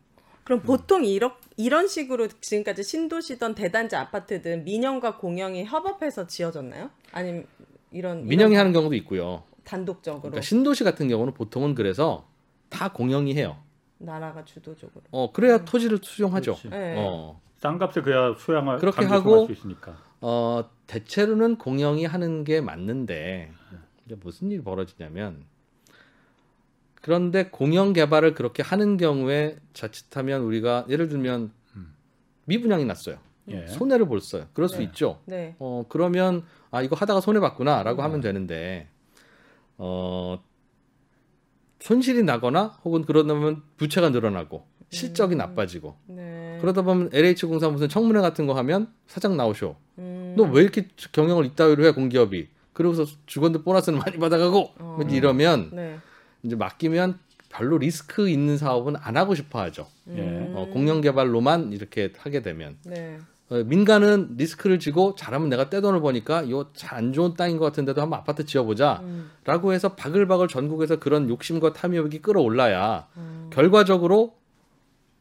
[0.43, 6.89] 그럼 보통 이런 이런 식으로 지금까지 신도시던 대단지 아파트든 민영과 공영이 협업해서 지어졌나요?
[7.11, 7.45] 아니면
[7.91, 9.43] 이런 민영이 이런 하는 경우도 있고요.
[9.65, 12.25] 단독적으로 그러니까 신도시 같은 경우는 보통은 그래서
[12.69, 13.57] 다 공영이 해요.
[13.97, 15.03] 나라가 주도적으로.
[15.11, 16.53] 어 그래야 토지를 수용하죠.
[16.55, 16.69] 그렇지.
[16.69, 16.95] 네.
[16.97, 19.97] 어, 싼 값에 그야 소양을 그렇게 하고- 수 있으니까.
[20.21, 23.51] 어 대체로는 공영이 하는 게 맞는데
[24.05, 25.43] 이제 무슨 일이 벌어지냐면
[27.01, 31.93] 그런데 공영 개발을 그렇게 하는 경우에 자칫하면 우리가 예를 들면 음.
[32.45, 33.17] 미분양이 났어요.
[33.49, 33.67] 예.
[33.67, 34.47] 손해를 볼어요.
[34.53, 34.83] 그럴 수 네.
[34.85, 35.21] 있죠.
[35.25, 35.55] 네.
[35.59, 38.03] 어 그러면 아 이거 하다가 손해 봤구나라고 음.
[38.03, 38.89] 하면 되는데
[39.77, 40.43] 어
[41.79, 45.37] 손실이 나거나 혹은 그러다면 부채가 늘어나고 실적이 음.
[45.37, 46.46] 나빠지고 네.
[46.61, 49.75] 그러다 보면 LH공사 무슨 청문회 같은 거 하면 사장 나오쇼.
[49.99, 50.33] 음.
[50.37, 52.47] 너왜 이렇게 경영을 이따위로 해 공기업이?
[52.73, 54.97] 그러고서 직원들 보너스는 많이 받아가고 어.
[54.99, 55.97] 뭐 이러면 네.
[56.43, 57.17] 이제 맡기면
[57.49, 59.87] 별로 리스크 있는 사업은 안 하고 싶어 하죠.
[60.09, 60.19] 예.
[60.19, 60.53] 음.
[60.55, 63.17] 어, 공영 개발로만 이렇게 하게 되면 네.
[63.49, 68.19] 어, 민간은 리스크를 지고 잘하면 내가 떼돈을 버니까 이거 잘안 좋은 땅인 것 같은데도 한번
[68.19, 69.73] 아파트 지어보자라고 음.
[69.73, 73.49] 해서 바글바글 전국에서 그런 욕심과 탐욕이 끌어올라야 음.
[73.51, 74.36] 결과적으로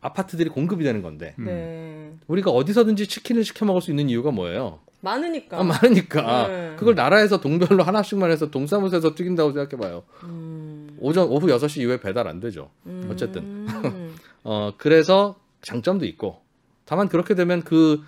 [0.01, 1.45] 아파트들이 공급이 되는 건데 음.
[1.45, 2.19] 네.
[2.29, 4.81] 우리가 어디서든지 치킨을 시켜 먹을 수 있는 이유가 뭐예요?
[5.01, 5.59] 많으니까.
[5.61, 6.75] 아, 많으니까 네.
[6.77, 10.03] 그걸 나라에서 동별로 하나씩만 해서 동사무소에서 튀긴다고 생각해봐요.
[10.25, 10.97] 음.
[11.01, 12.71] 오전 오후 6시 이후에 배달 안 되죠.
[12.87, 13.09] 음.
[13.11, 13.67] 어쨌든.
[14.45, 16.41] 어 그래서 장점도 있고
[16.85, 18.03] 다만 그렇게 되면 그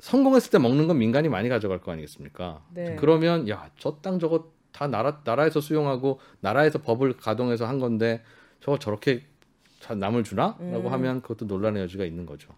[0.00, 2.62] 성공했을 때 먹는 건 민간이 많이 가져갈 거 아니겠습니까?
[2.74, 2.96] 네.
[2.98, 8.22] 그러면 야 저 땅 저거 다 나라 나라에서 수용하고 나라에서 법을 가동해서 한 건데
[8.60, 9.26] 저거 저렇게 자-
[9.94, 10.92] 남을 주나?라고 음.
[10.92, 12.48] 하면 그것도 논란의 여지가 있는 거죠.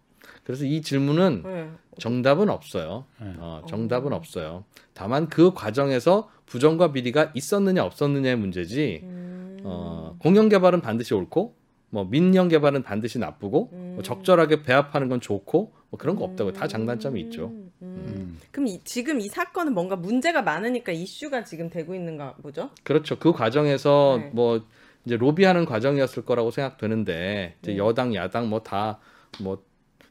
[0.45, 1.71] 그래서 이 질문은 네.
[1.99, 3.05] 정답은 없어요.
[3.21, 3.35] 네.
[3.39, 4.65] 어, 정답은 없어요.
[4.95, 9.01] 다만 그 과정에서 부정과 비리가 있었느냐 없었느냐의 문제지.
[9.03, 9.59] 음.
[9.65, 11.55] 어, 공영 개발은 반드시 옳고,
[11.91, 13.93] 뭐 민영 개발은 반드시 나쁘고, 음.
[13.95, 17.47] 뭐 적절하게 배합하는 건 좋고, 뭐 그런 거 없다고 다 장단점이 있죠.
[17.49, 17.71] 음.
[17.83, 18.39] 음.
[18.51, 22.71] 그럼 이, 지금 이 사건은 뭔가 문제가 많으니까 이슈가 지금 되고 있는가 보죠?
[22.83, 23.19] 그렇죠.
[23.19, 24.31] 그 과정에서 네.
[24.33, 24.63] 뭐
[25.05, 27.79] 이제 로비하는 과정이었을 거라고 생각되는데 이제 네.
[27.79, 29.63] 여당 야당 뭐다뭐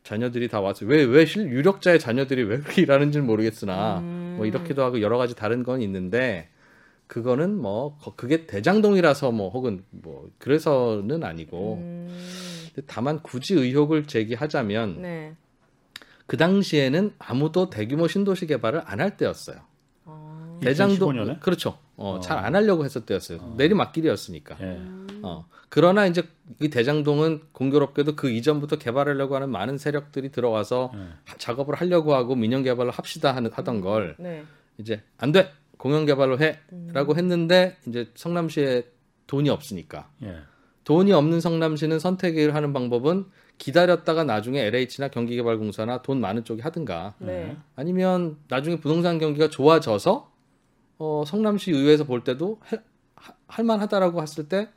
[0.04, 4.34] 자녀들이 다 와서 왜왜 유력자의 자녀들이 왜 그렇게 일하는지는 모르겠으나 음.
[4.38, 6.50] 뭐 이렇게도 하고 여러 가지 다른 건 있는데
[7.08, 12.26] 그거는 뭐 거- 그게 대장동이라서 뭐 혹은 뭐 그래서는 아니고 음.
[12.88, 15.36] 다만 굳이 의혹을 제기하자면 네.
[16.26, 19.58] 그 당시에는 아무도 대규모 신도시 개발을 안 할 때였어요.
[20.62, 20.66] 어.
[20.66, 21.40] 대장동 2015년에?
[21.40, 21.78] 그렇죠.
[21.98, 22.20] 어, 어.
[22.20, 23.40] 잘 안 하려고 했을 때였어요.
[23.42, 23.54] 어.
[23.58, 24.58] 내리막길이었으니까.
[24.62, 24.80] 예.
[25.24, 25.46] 어.
[25.70, 26.24] 그러나 이제
[26.62, 31.00] 이 대장동은 공교롭게도 그 이전부터 개발하려고 하는 많은 세력들이 들어와서 예.
[31.26, 34.44] 하- 작업을 하려고 하고 민영 개발을 합시다 하는, 하던 걸 네.
[34.78, 35.52] 이제 안 돼.
[35.78, 36.88] 공영 개발로 음.
[36.90, 38.84] 해라고 했는데 이제 성남시에
[39.28, 40.36] 돈이 없으니까 예.
[40.84, 43.26] 돈이 없는 성남시는 선택을 하는 방법은
[43.58, 47.56] 기다렸다가 나중에 LH나 경기개발공사나 돈 많은 쪽이 하든가 네.
[47.76, 50.31] 아니면 나중에 부동산 경기가 좋아져서
[51.04, 52.84] 어, 성남시 의회에서 볼 때도 할,
[53.16, 54.70] 하- 할만하다라고 했을 때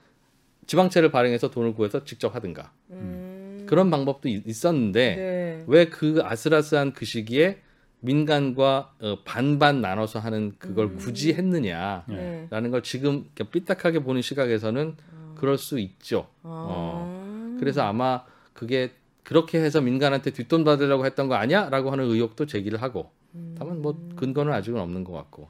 [0.66, 3.66] 지방채를 발행해서 돈을 구해서 직접 하든가 음.
[3.68, 5.64] 그런 방법도 있- 있었는데 네.
[5.66, 7.58] 왜그 아슬아슬한 그 시기에
[8.00, 10.96] 민간과 어, 반반 나눠서 하는 그걸 음.
[10.96, 12.68] 굳이 했느냐라는 네.
[12.70, 14.96] 걸 지금 삐딱하게 보는 시각에서는
[15.36, 16.28] 그럴 수 있죠.
[16.42, 17.56] 아.
[17.60, 18.92] 그래서 아마 그게
[19.24, 21.68] 그렇게 해서 민간한테 뒷돈 받으려고 했던 거 아니야?
[21.68, 23.10] 라고 하는 의혹도 제기를 하고
[23.58, 25.48] 다만 뭐 근거는 아직은 없는 것 같고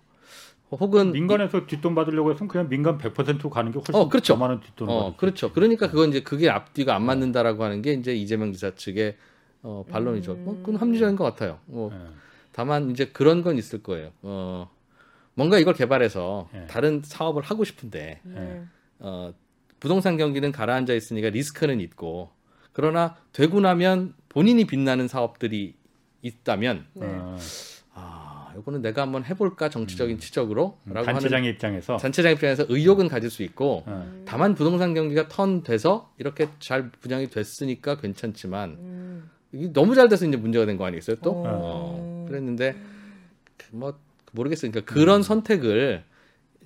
[0.81, 4.35] 혹은 민간에서 뒷돈 받으려고 해서 그냥 민간 100%로 가는 게 훨씬 어, 그렇죠.
[4.35, 5.53] 더 많은 뒷돈을 어, 그렇죠.
[5.53, 9.17] 그러니까 그건 이제 그게 앞뒤가 안 맞는다라고 하는 게 이제 이재명 지사 측의
[9.63, 10.35] 어, 반론이죠.
[10.35, 11.59] 뭐 그건 합리적인 것 같아요.
[11.67, 11.99] 뭐 예.
[12.53, 14.11] 다만 이제 그런 건 있을 거예요.
[14.23, 14.71] 어,
[15.35, 16.67] 뭔가 이걸 개발해서 예.
[16.67, 18.63] 다른 사업을 하고 싶은데 네.
[18.99, 19.33] 어,
[19.81, 22.31] 부동산 경기는 가라앉아 있으니까 리스크는 있고
[22.73, 25.75] 그러나 되고 나면 본인이 빛나는 사업들이
[26.23, 27.07] 있다면 네.
[28.59, 31.97] 이거는 내가 한번 해볼까 정치적인 치적으로 라고 하는 단체장의 입장에서?
[31.97, 37.97] 단체장 입장에서 의욕은 가질 수 있고 어, 다만 부동산 경기가 턴돼서 이렇게 잘 분양이 됐으니까
[37.97, 39.31] 괜찮지만 음.
[39.53, 41.31] 이게 너무 잘 돼서 이제 문제가 된 거 아니겠어요 또?
[41.31, 41.43] 어.
[41.47, 42.77] 어, 그랬는데
[43.57, 43.99] 그뭐
[44.33, 44.73] 모르겠어요.
[44.73, 46.03] 그러니까 그런 선택을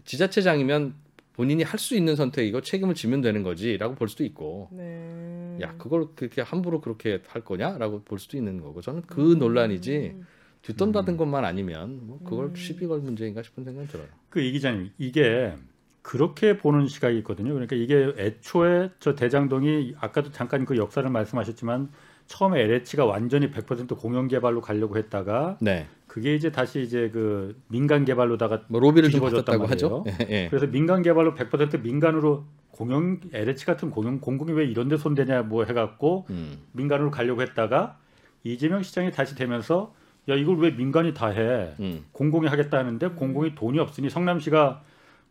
[0.05, 0.95] 지자체장이면
[1.35, 4.69] 본인이 할 수 있는 선택이고 책임을 지면 되는 거지라고 볼 수도 있고.
[4.73, 5.59] 네.
[5.61, 10.17] 야 그걸 그렇게 함부로 그렇게 할 거냐라고 볼 수도 있는 거고 저는 그 논란이지
[10.63, 14.07] 뒷돈 받은 것만 아니면 뭐 그걸 시비 걸 문제인가 싶은 생각이 들어요.
[14.31, 15.55] 그 이 기자님 이게
[16.03, 17.53] 그렇게 보는 시각이 있거든요.
[17.53, 21.91] 그러니까 이게 애초에 저 대장동이 아까도 잠깐 그 역사를 말씀하셨지만
[22.27, 28.05] 처음에 LH가 완전히 100% 공영 개발로 가려고 했다가 네, 그게 이제 다시 이제 그 민간
[28.05, 30.05] 개발로다가 뭐 로비를 받았다고 하죠.
[30.07, 30.49] 예, 예.
[30.49, 35.65] 그래서 민간 개발로 100% 민간으로 공영 LH 같은 공영 공공이 왜 이런 데 손대냐 뭐
[35.65, 37.99] 해갖고 음, 민간으로 가려고 했다가
[38.45, 39.95] 이재명 시장이 다시 되면서
[40.29, 41.73] 야 이걸 왜 민간이 다 해?
[41.81, 44.83] 음, 공공이 하겠다 하는데 공공이 돈이 없으니 성남시가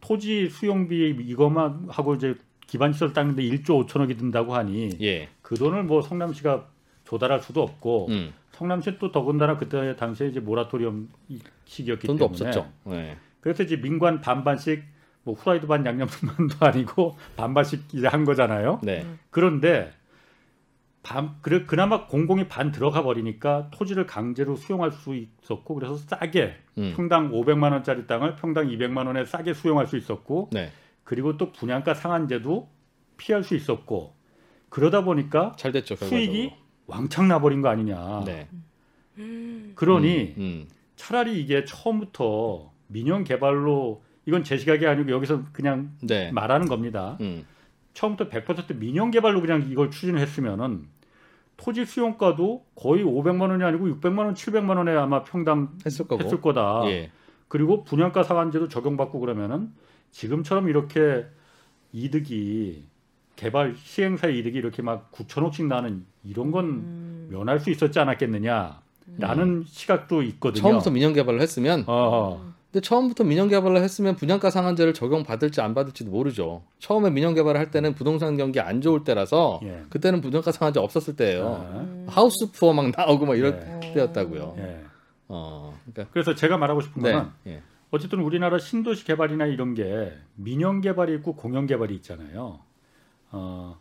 [0.01, 2.35] 토지 수용비 이것만 하고 이제
[2.65, 6.67] 기반 시설 닦는데 1조 5천억이 든다고 하니 예, 그 돈을 뭐 성남시가
[7.05, 11.09] 조달할 수도 없고 음, 성남시 또 더군다나 그때 당시에 이제 모라토리엄
[11.65, 12.71] 시기였기 돈도 때문에 없었죠.
[12.89, 13.17] 예.
[13.39, 14.83] 그래서 이제 민관 반반씩
[15.23, 18.79] 뭐 후라이드 반 양념 반도 아니고 반반씩 이제 한 거잖아요.
[18.83, 19.91] 네, 그런데
[21.07, 26.93] 반 그래 그나마 공공이 반 들어가 버리니까 토지를 강제로 수용할 수 있었고 그래서 싸게 음,
[26.97, 30.69] 평당 500만 원짜리 땅을 평당 200만 원에 싸게 수용할 수 있었고 네,
[31.05, 32.69] 그리고 또 분양가 상한제도
[33.15, 34.15] 피할 수 있었고
[34.67, 35.95] 그러다 보니까 잘 됐죠.
[35.95, 36.25] 결과적으로.
[36.25, 36.53] 수익이
[36.87, 38.23] 왕창 나버린 거 아니냐.
[38.25, 38.49] 네,
[39.75, 46.33] 그러니 음, 음, 차라리 이게 처음부터 민영 개발로 이건 제 시각이 아니고 여기서 그냥 네,
[46.33, 47.17] 말하는 겁니다.
[47.21, 47.45] 음,
[47.93, 50.96] 처음부터 100% 민영 개발로 그냥 이걸 추진을 했으면은
[51.57, 56.23] 토지 수용가도 거의 500만 원이 아니고 600만 원, 700만 원에 아마 평당 했을 거고.
[56.23, 56.83] 했을 거다.
[56.85, 57.11] 예,
[57.47, 59.71] 그리고 분양가 상한제도 적용받고 그러면은
[60.11, 61.25] 지금처럼 이렇게
[61.91, 62.85] 이득이
[63.35, 67.27] 개발 시행사의 이득이 이렇게 막 9천억씩 나는 이런 건 음.
[67.31, 70.61] 면할 수 있었지 않았겠느냐라는 시각도 있거든요.
[70.61, 75.73] 처음부터 민영 개발을 했으면 어, 근데 처음부터 민영 개발을 했으면 분양가 상한제를 적용 받을지 안
[75.73, 76.61] 받을지도 모르죠.
[76.77, 79.81] 처음에 민영 개발을 할 때는 부동산 경기 안 좋을 때라서 예.
[79.89, 81.43] 그때는 분양가 상한제 없었을 때예요.
[81.43, 83.93] 어, 하우스 푸어 막 나오고 막 이럴 네.
[83.95, 84.55] 때였다고요.
[84.59, 84.81] 예.
[85.27, 87.63] 어, 그러니까 그래서 제가 말하고 싶은 네, 거는 예.
[87.89, 92.59] 어쨌든 우리나라 신도시 개발이나 이런 게 민영 개발이 있고 공영 개발이 있잖아요.
[93.31, 93.75] 어,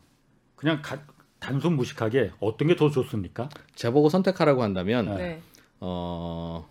[0.55, 1.03] 그냥 가-
[1.39, 3.51] 단순 무식하게 어떤 게 더 좋습니까?
[3.75, 5.41] 제보고 선택하라고 한다면 네.
[5.81, 6.67] 어,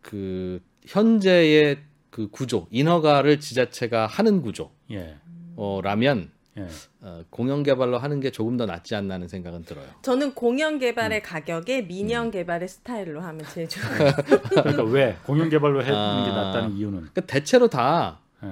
[0.00, 1.78] 그 현재의
[2.10, 5.16] 그 구조 인허가를 지자체가 하는 구조 예,
[5.56, 6.66] 어, 라면 예.
[7.00, 9.86] 어, 공영 개발로 하는 게 조금 더 낫지 않나 하는 생각은 들어요.
[10.02, 10.78] 저는 공영 음.
[10.78, 14.12] 개발의 가격에 민영 개발의 스타일로 하면 제일 좋아요.
[14.50, 15.82] 그러니까 왜 공영 개발로
[16.24, 16.34] 게 아.
[16.34, 18.48] 낫다는 이유는 그러니까 대체로 다 예,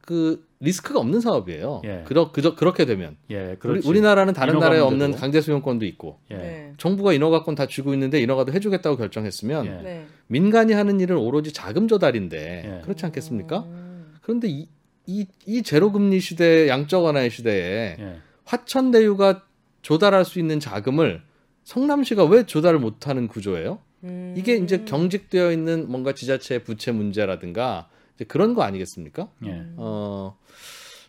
[0.00, 1.82] 그 리스크가 없는 사업이에요.
[1.84, 2.02] 예.
[2.06, 3.88] 그러, 그저, 그렇게 되면 예, 우리, 그렇지.
[3.88, 4.86] 우리나라는 다른 나라에 문제도.
[5.04, 6.72] 없는 강제 수용권도 있고 예, 네.
[6.78, 9.70] 정부가 인허가권 다 쥐고 있는데 인허가도 해주겠다고 결정했으면 예.
[9.82, 10.06] 네.
[10.26, 12.80] 민간이 하는 일은 오로지 자금 조달인데 예.
[12.82, 13.60] 그렇지 않겠습니까?
[13.60, 14.14] 음.
[14.22, 14.66] 그런데 이,
[15.06, 19.42] 이, 이 제로금리 시대 양적 완화의 시대에 예, 화천대유가
[19.82, 21.22] 조달할 수 있는 자금을
[21.64, 23.78] 성남시가 왜 조달을 못하는 구조예요?
[24.04, 24.34] 음.
[24.36, 27.88] 이게 이제 경직되어 있는 뭔가 지자체의 부채 문제라든가
[28.28, 29.28] 그런 거 아니겠습니까?
[29.46, 29.64] 예.
[29.76, 30.36] 어,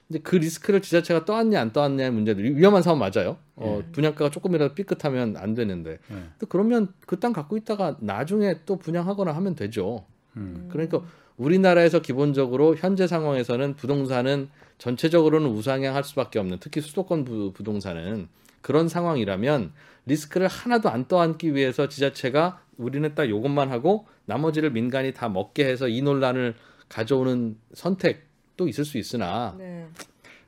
[0.10, 3.38] 이제 그 리스크를 지자체가 떠안냐 안 떠안냐의 문제도 위- 위험한 사업 맞아요.
[3.56, 6.00] 어, 분양가가 조금이라도 삐끗하면 안 되는데.
[6.12, 6.16] 예.
[6.40, 10.06] 또 그러면 그 땅 갖고 있다가 나중에 또 분양하거나 하면 되죠.
[10.38, 11.02] 음, 그러니까
[11.38, 18.28] 우리나라에서 기본적으로 현재 상황에서는 부동산은 전체적으로는 우상향할 수밖에 없는 특히 수도권 부, 부동산은
[18.62, 19.72] 그런 상황이라면
[20.06, 25.88] 리스크를 하나도 안 떠안기 위해서 지자체가 우리는 딱 요것만 하고 나머지를 민간이 다 먹게 해서
[25.88, 26.56] 이 논란을
[26.90, 29.88] 가져오는 선택도 있을 수 있으나 네.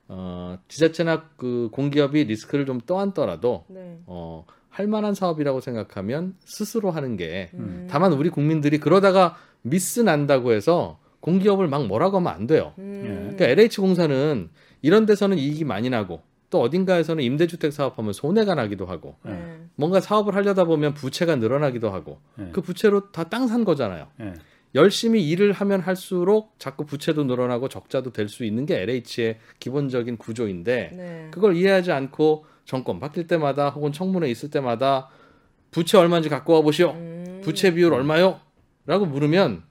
[0.07, 3.99] 어, 지자체나 그 공기업이 리스크를 좀 떠안더라도 네.
[4.05, 7.87] 어, 할 만한 사업이라고 생각하면 스스로 하는 게 음.
[7.89, 12.73] 다만 우리 국민들이 그러다가 미스 난다고 해서 공기업을 막 뭐라고 하면 안 돼요.
[12.77, 13.01] 음.
[13.35, 14.49] 그러니까 LH 공사는
[14.81, 19.59] 이런 데서는 이익이 많이 나고 또 어딘가에서는 임대주택 사업하면 손해가 나기도 하고 네.
[19.75, 22.49] 뭔가 사업을 하려다 보면 부채가 늘어나기도 하고 예.
[22.53, 24.07] 그 부채로 다 땅 산 거잖아요.
[24.75, 24.79] 예.
[24.79, 30.91] 열심히 일을 하면 할수록 자꾸 부채도 늘어나고 적자도 될 수 있는 게 LH의 기본적인 구조인데
[30.93, 31.27] 네.
[31.31, 35.09] 그걸 이해하지 않고 정권 바뀔 때마다 혹은 청문회 있을 때마다
[35.71, 36.91] 부채 얼마인지 갖고 와 보시오.
[36.91, 37.41] 음.
[37.43, 38.39] 부채 비율 얼마요?
[38.85, 39.63] 라고 물으면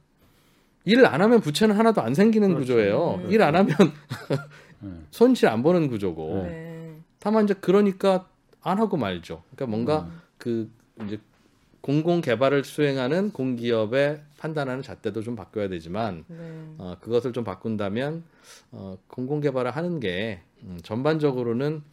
[0.84, 2.74] 일을 안 하면 부채는 하나도 안 생기는 그렇죠.
[2.74, 3.20] 구조예요.
[3.24, 3.30] 음.
[3.30, 3.74] 일안 하면
[4.82, 5.06] 음.
[5.10, 6.44] 손실 안 보는 구조고.
[6.48, 6.96] 네.
[7.18, 8.28] 다만 이제 그러니까
[8.62, 9.42] 안 하고 말죠.
[9.54, 10.20] 그러니까 뭔가 음.
[10.38, 10.70] 그
[11.04, 11.18] 이제
[11.86, 16.36] 공공 개발을 수행하는 공기업의 판단하는 잣대도 좀 바꿔야 되지만 네.
[16.78, 18.24] 어, 그것을 좀 바꾼다면
[18.72, 21.84] 어, 공공 개발을 하는 게 음, 전반적으로는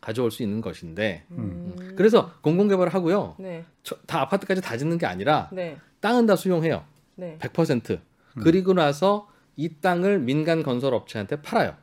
[0.00, 1.74] 가져올 수 있는 것인데 음.
[1.94, 3.34] 그래서 공공 개발을 하고요.
[3.38, 3.66] 네.
[3.82, 5.76] 저- 다 아파트까지 다 짓는 게 아니라 네.
[6.00, 6.84] 땅은 다 수용해요.
[7.16, 7.36] 네.
[7.40, 8.00] 100%.
[8.42, 11.74] 그리고 나서 이 땅을 민간 건설 업체한테 팔아요.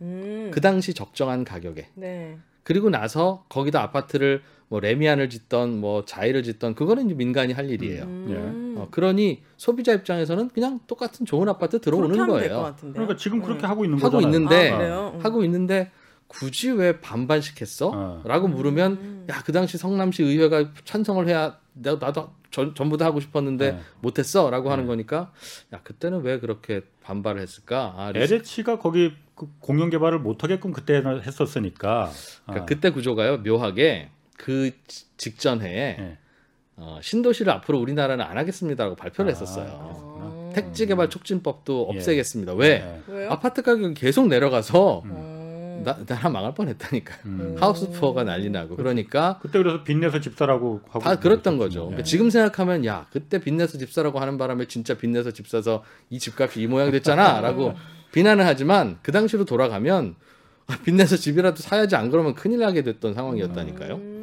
[0.00, 0.50] 음.
[0.54, 1.90] 그 당시 적정한 가격에.
[1.96, 2.38] 네.
[2.62, 8.04] 그리고 나서 거기다 아파트를 뭐 레미안을 짓던 뭐 자이를 짓던 그거는 이제 민간이 할 일이에요.
[8.04, 8.74] 음.
[8.78, 12.76] 어, 그러니 소비자 입장에서는 그냥 똑같은 좋은 아파트 들어오는 거예요.
[12.80, 13.66] 그러니까 지금 그렇게 네.
[13.66, 14.26] 하고 있는 하고 거잖아요.
[14.28, 15.08] 있는데 아?
[15.10, 15.18] 음.
[15.20, 15.90] 하고 있는데
[16.28, 17.90] 굳이 왜 반반씩 했어?
[17.92, 18.22] 어.
[18.24, 19.26] 라고 물으면 음.
[19.28, 23.80] 야그 당시 성남시 의회가 찬성을 해야 나- 나도 전, 전부 다 하고 싶었는데 네.
[24.00, 24.88] 못했어 라고 하는 네.
[24.88, 25.32] 거니까
[25.74, 27.94] 야 그때는 왜 그렇게 반발을 했을까?
[27.96, 32.08] 아, LH가 거기 그 공영 개발을 못 하게끔 그때는 했었으니까.
[32.46, 32.66] 그러니까 아.
[32.66, 34.10] 그때 구조가요 묘하게
[34.40, 36.18] 그 지- 직전 해에 예.
[36.76, 39.66] 어, 신도시를 앞으로 우리나라는 안 하겠습니다라고 발표를 아, 했었어요.
[39.70, 40.50] 어.
[40.54, 41.96] 택지 개발 촉진법도 예.
[41.98, 42.54] 없애겠습니다.
[42.54, 43.02] 왜?
[43.10, 43.26] 예.
[43.28, 45.82] 아파트 가격이 계속 내려가서 어.
[45.84, 47.14] 나, 나라 망할 뻔했다니까.
[47.26, 47.56] 음.
[47.58, 51.58] 하우스 투어가 난리 나고 그러니까 그때 그래서 빚내서 집사라고 하고 다 그랬던.
[51.58, 51.80] 거죠.
[51.80, 51.84] 예.
[51.84, 56.18] 그러니까 지금 생각하면 야 그때 빚내서 집 사라고 하는 바람에 진짜 빚내서 집 사서 이
[56.18, 57.74] 집값이 이 모양 됐잖아라고
[58.12, 60.14] 비난을 하지만 그 당시로 돌아가면
[60.66, 63.94] 아, 빚내서 집이라도 사야지 안 그러면 큰일 나게 됐던 상황이었다니까요.
[63.96, 64.19] 음.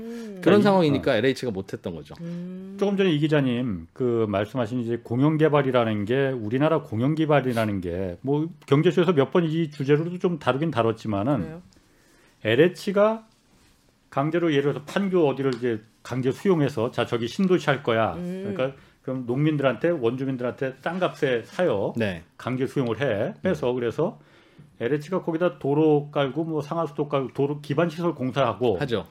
[0.48, 2.16] 그런 이- 상황이니까 LH가 못했던 거죠.
[2.22, 2.76] 음.
[2.80, 8.48] 조금 전에 이 기자님 그 말씀하신 이제 공영 개발이라는 게 우리나라 공영 개발이라는 게 뭐
[8.66, 11.62] 경제쇼에서 몇 번 이 주제로도 좀 다루긴 다뤘지만은 그래요?
[12.43, 13.26] LH가
[14.10, 18.14] 강제로 예를 들어서 판교 어디를 이제 강제 수용해서 자 저기 신도시 할 거야.
[18.14, 18.54] 음.
[18.56, 21.93] 그러니까 그럼 농민들한테 원주민들한테 땅값에 사요.
[21.98, 22.24] 네.
[22.38, 24.20] 강제 수용을 해 빼서 그래서
[24.80, 29.06] LH가 거기다 도로 깔고 뭐 상하수도 깔고 도로 기반 시설 공사하고 하죠.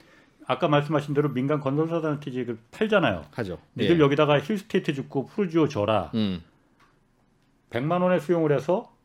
[0.46, 3.24] 아까 말씀하신 대로 민간 건설사들한테 이제 그 팔잖아요.
[3.32, 3.58] 하죠.
[3.76, 4.00] 니들 예.
[4.00, 6.12] 여기다가 힐스테이트 짓고 푸르지오 지어라.
[6.14, 6.42] 음.
[7.70, 8.95] 100만 원에 수용을 해서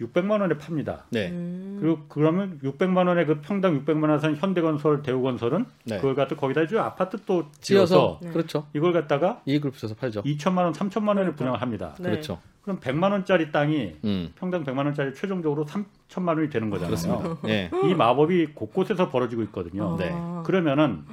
[0.00, 1.04] 600만 원에 팝니다.
[1.10, 1.30] 네.
[1.30, 1.78] 음.
[1.80, 5.96] 그리고 그러면 600만 원에 그 평당 600만 원에 산 현대건설, 대우건설은 네.
[5.96, 8.30] 그걸 갖다 거기다 이제 아파트 또 지어서 지어서 네.
[8.30, 8.66] 그렇죠.
[8.74, 10.22] 이걸 갖다가 이익을 붙여서 팔죠.
[10.22, 11.94] 2천만 원, 3천만 원에 분양을 합니다.
[11.98, 12.10] 네.
[12.10, 12.38] 그렇죠.
[12.62, 14.32] 그럼 100만 원짜리 땅이 음.
[14.36, 16.96] 평당 100만 원짜리 최종적으로 3천만 원이 되는 거잖아요.
[16.96, 17.48] 그렇습니다.
[17.48, 17.70] 예.
[17.84, 19.96] 이 마법이 곳곳에서 벌어지고 있거든요.
[19.96, 20.10] 네.
[20.12, 20.42] 아.
[20.44, 21.04] 그러면은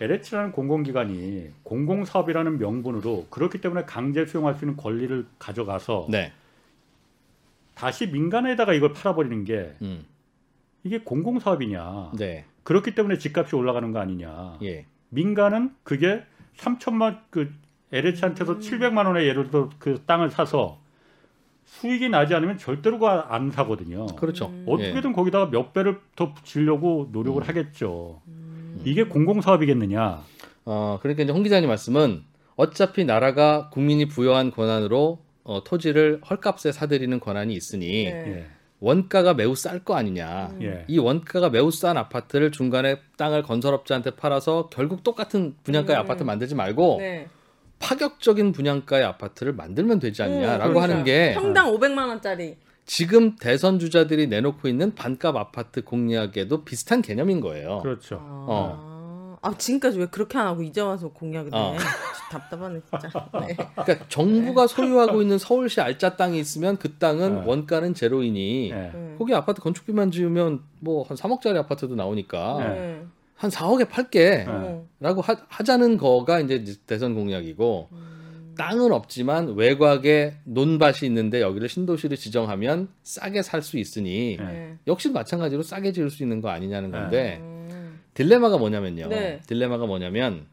[0.00, 6.32] LH라는 공공기관이 공공사업이라는 명분으로 그렇기 때문에 강제 수용할 수 있는 권리를 가져가서 네.
[7.74, 10.04] 다시 민간에다가 이걸 팔아버리는 게 음.
[10.84, 12.12] 이게 공공 사업이냐.
[12.16, 12.44] 네.
[12.62, 14.58] 그렇기 때문에 집값이 올라가는 거 아니냐.
[14.62, 14.86] 예.
[15.10, 16.22] 민간은 그게
[16.56, 17.52] 3천만 그
[17.92, 20.78] LH한테서 700만 원에 예를 들어 그 땅을 사서
[21.64, 24.06] 수익이 나지 않으면 절대로 안 사거든요.
[24.06, 24.46] 그렇죠.
[24.46, 24.64] 음.
[24.68, 27.48] 어떻게든 거기다가 몇 배를 더 붙이려고 노력을 음.
[27.48, 28.20] 하겠죠.
[28.28, 28.82] 음.
[28.84, 30.22] 이게 공공 사업이겠느냐.
[30.66, 32.22] 어, 그러니까 이제 홍 기자님 말씀은
[32.56, 38.10] 어차피 나라가 국민이 부여한 권한으로 어, 토지를 헐값에 사들이는 권한이 있으니 네.
[38.10, 38.46] 예.
[38.80, 40.50] 원가가 매우 쌀 거 아니냐.
[40.54, 40.62] 음.
[40.62, 40.84] 예.
[40.88, 46.00] 이 원가가 매우 싼 아파트를 중간에 땅을 건설업자한테 팔아서 결국 똑같은 분양가의 음.
[46.00, 47.28] 아파트 만들지 말고 네.
[47.78, 51.04] 파격적인 분양가의 아파트를 만들면 되지 않냐라고 음, 하는 그러니까.
[51.04, 52.56] 게 평당 500만 원짜리.
[52.86, 57.80] 지금 대선 주자들이 내놓고 있는 반값 아파트 공약에도 비슷한 개념인 거예요.
[57.82, 58.18] 그렇죠.
[58.20, 58.93] 아,
[59.44, 61.56] 아 지금까지 왜 그렇게 안 하고 이제 와서 공약을 해?
[61.56, 61.76] 어.
[62.30, 63.28] 답답하네 진짜.
[63.46, 63.54] 네.
[63.54, 67.46] 그러니까 정부가 소유하고 있는 서울시 알짜 땅이 있으면 그 땅은 네.
[67.46, 68.74] 원가는 제로이니 예.
[68.74, 69.14] 네.
[69.18, 72.68] 거기 아파트 건축비만 지으면 뭐 한 3억짜리 아파트도 나오니까 네.
[72.74, 73.02] 네.
[73.36, 74.86] 한 4억에 팔게 어.
[75.00, 78.54] 라고 하, 하자는 거가 이제 대선 공약이고 음.
[78.56, 84.44] 땅은 없지만 외곽에 논밭이 있는데 여기를 신도시를 지정하면 싸게 살 수 있으니 네.
[84.44, 84.78] 네.
[84.86, 87.53] 역시 마찬가지로 싸게 지을 수 있는 거 아니냐는 건데 음.
[88.14, 89.08] 딜레마가 뭐냐면요.
[89.08, 89.40] 네.
[89.46, 90.46] 딜레마가 뭐냐면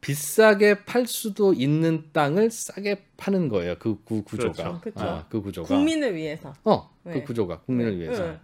[0.00, 3.76] 비싸게 팔 수도 있는 땅을 싸게 파는 거예요.
[3.78, 4.52] 그 구, 구조가.
[4.52, 4.80] 그렇죠.
[4.80, 5.00] 그쵸.
[5.00, 5.68] 아, 그 구조가.
[5.68, 6.52] 국민을 위해서.
[6.64, 7.14] 어, 네.
[7.14, 8.26] 그 구조가 국민을 위해서.
[8.26, 8.38] 네.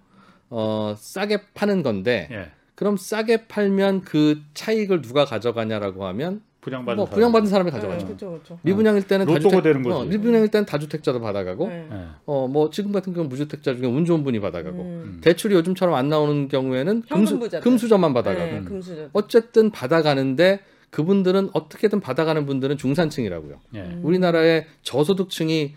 [0.50, 2.50] 어, 싸게 파는 건데 예.
[2.74, 7.14] 그럼 싸게 팔면 그 차익을 누가 가져가냐라고 하면 분양받은 뭐 사람.
[7.14, 8.06] 분양받은 사람이 네, 가져가죠.
[8.06, 8.58] 그렇죠, 그렇죠.
[8.62, 9.94] 미분양일 때는 로또가 다주택, 되는 거지.
[9.96, 11.88] 어, 미분양일 때는 다주택자도 받아가고 네.
[11.90, 12.06] 예.
[12.26, 15.20] 어뭐 지금 같은 경우 는 무주택자 중에 운 좋은 분이 받아가고 음.
[15.22, 17.60] 대출이 요즘처럼 안 나오는 경우에는 금수, 현금부자들.
[17.62, 19.10] 금수 저만 받아가고 네, 금수저.
[19.12, 23.60] 어쨌든 받아가는데 그분들은 어떻게든 받아가는 분들은 중산층이라고요.
[23.74, 23.80] 예.
[23.80, 24.00] 음.
[24.02, 25.74] 우리나라의 저소득층이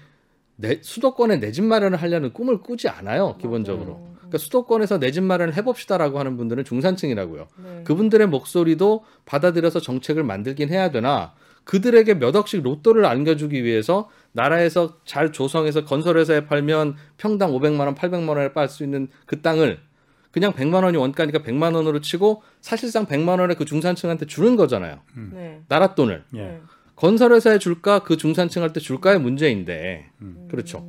[0.55, 3.35] 내, 수도권에 내 집 마련을 하려는 꿈을 꾸지 않아요.
[3.39, 3.93] 기본적으로.
[3.93, 4.11] 맞아요.
[4.31, 7.47] 그러니까 수도권에서 내 집 마련을 해봅시다라고 하는 분들은 중산층이라고요.
[7.63, 7.83] 네.
[7.83, 11.33] 그분들의 목소리도 받아들여서 정책을 만들긴 해야 되나
[11.65, 18.29] 그들에게 몇 억씩 로또를 안겨주기 위해서 나라에서 잘 조성해서 건설회사에 팔면 평당 500만 원, 800만
[18.29, 19.79] 원에 팔 수 있는 그 땅을
[20.31, 24.99] 그냥 100만 원이 원가니까 100만 원으로 치고 사실상 100만 원에 그 중산층한테 주는 거잖아요.
[25.33, 25.61] 네.
[25.67, 26.23] 나라 돈을.
[26.35, 26.41] 예.
[26.41, 26.61] 네.
[26.95, 30.09] 건설회사에 줄까 그 중산층한테 줄까의 문제인데
[30.49, 30.87] 그렇죠.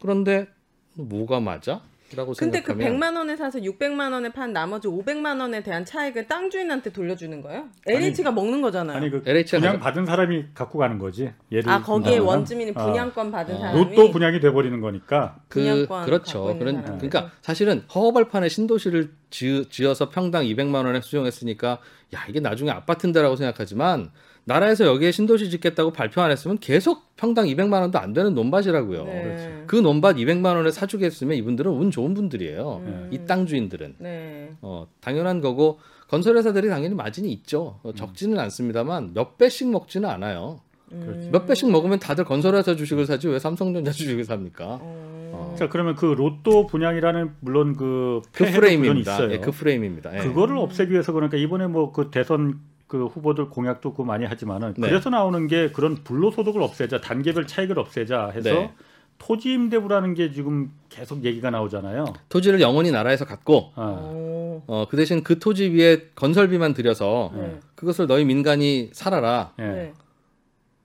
[0.00, 0.48] 그런데
[0.94, 1.82] 뭐가 맞아?
[2.14, 6.26] 라고 근데 그 생각하면 100만 원에 사서 600만 원에 판 나머지 500만 원에 대한 차익을
[6.26, 7.68] 땅 주인한테 돌려주는 거예요?
[7.86, 8.96] LH가 먹는 거잖아요.
[8.96, 11.32] 아니 그 LH 가 분양 받은 사람이 갖고 가는 거지.
[11.52, 12.26] 예를 아 거기에 들면.
[12.26, 12.86] 원주민이 어.
[12.86, 13.58] 분양권 받은 어.
[13.58, 15.36] 사람이 로또 분양이 돼 버리는 거니까.
[15.48, 16.44] 그 분양권 그렇죠.
[16.44, 17.08] 갖고 있는 그런 사람들.
[17.08, 21.78] 그러니까 사실은 허허벌판에 신도시를 지, 지어서 평당 200만 원에 수용했으니까
[22.14, 24.10] 야 이게 나중에 아파트인데라고 생각하지만
[24.46, 29.04] 나라에서 여기에 신도시 짓겠다고 발표 안 했으면 계속 평당 200만 원도 안 되는 논밭이라고요.
[29.04, 29.64] 네.
[29.66, 32.82] 그 논밭 200만 원에 사주겠으면 이분들은 운 좋은 분들이에요.
[32.84, 33.08] 음.
[33.10, 34.50] 이땅 주인들은 네.
[34.60, 35.78] 어, 당연한 거고
[36.08, 37.80] 건설회사들이 당연히 마진이 있죠.
[37.82, 40.60] 어, 적지는 않습니다만 몇 배씩 먹지는 않아요.
[40.92, 41.30] 음.
[41.32, 44.76] 몇 배씩 먹으면 다들 건설회사 주식을 사지 왜 삼성전자 주식을 삽니까?
[44.82, 45.30] 음.
[45.32, 45.56] 어.
[45.58, 49.14] 자 그러면 그 로또 분양이라는 물론 그 그 프레임입니다.
[49.14, 49.32] 있어요.
[49.32, 50.14] 예, 그 프레임입니다.
[50.14, 50.18] 예.
[50.22, 52.60] 그거를 없애기 위해서 그러니까 이번에 뭐 그 대선
[52.94, 54.88] 그 후보들 공약도 그 많이 하지만은 네.
[54.88, 58.72] 그래서 나오는 게 그런 불로 소득을 없애자 단계별 차익을 없애자 해서 네.
[59.18, 62.04] 토지 임대부라는 게 지금 계속 얘기가 나오잖아요.
[62.28, 64.12] 토지를 영원히 나라에서 갖고 어.
[64.14, 64.62] 오.
[64.72, 67.58] 어, 그 대신 그 토지 위에 건설비만 들여서 네.
[67.74, 69.54] 그것을 너희 민간이 살아라.
[69.58, 69.62] 예.
[69.64, 69.92] 네.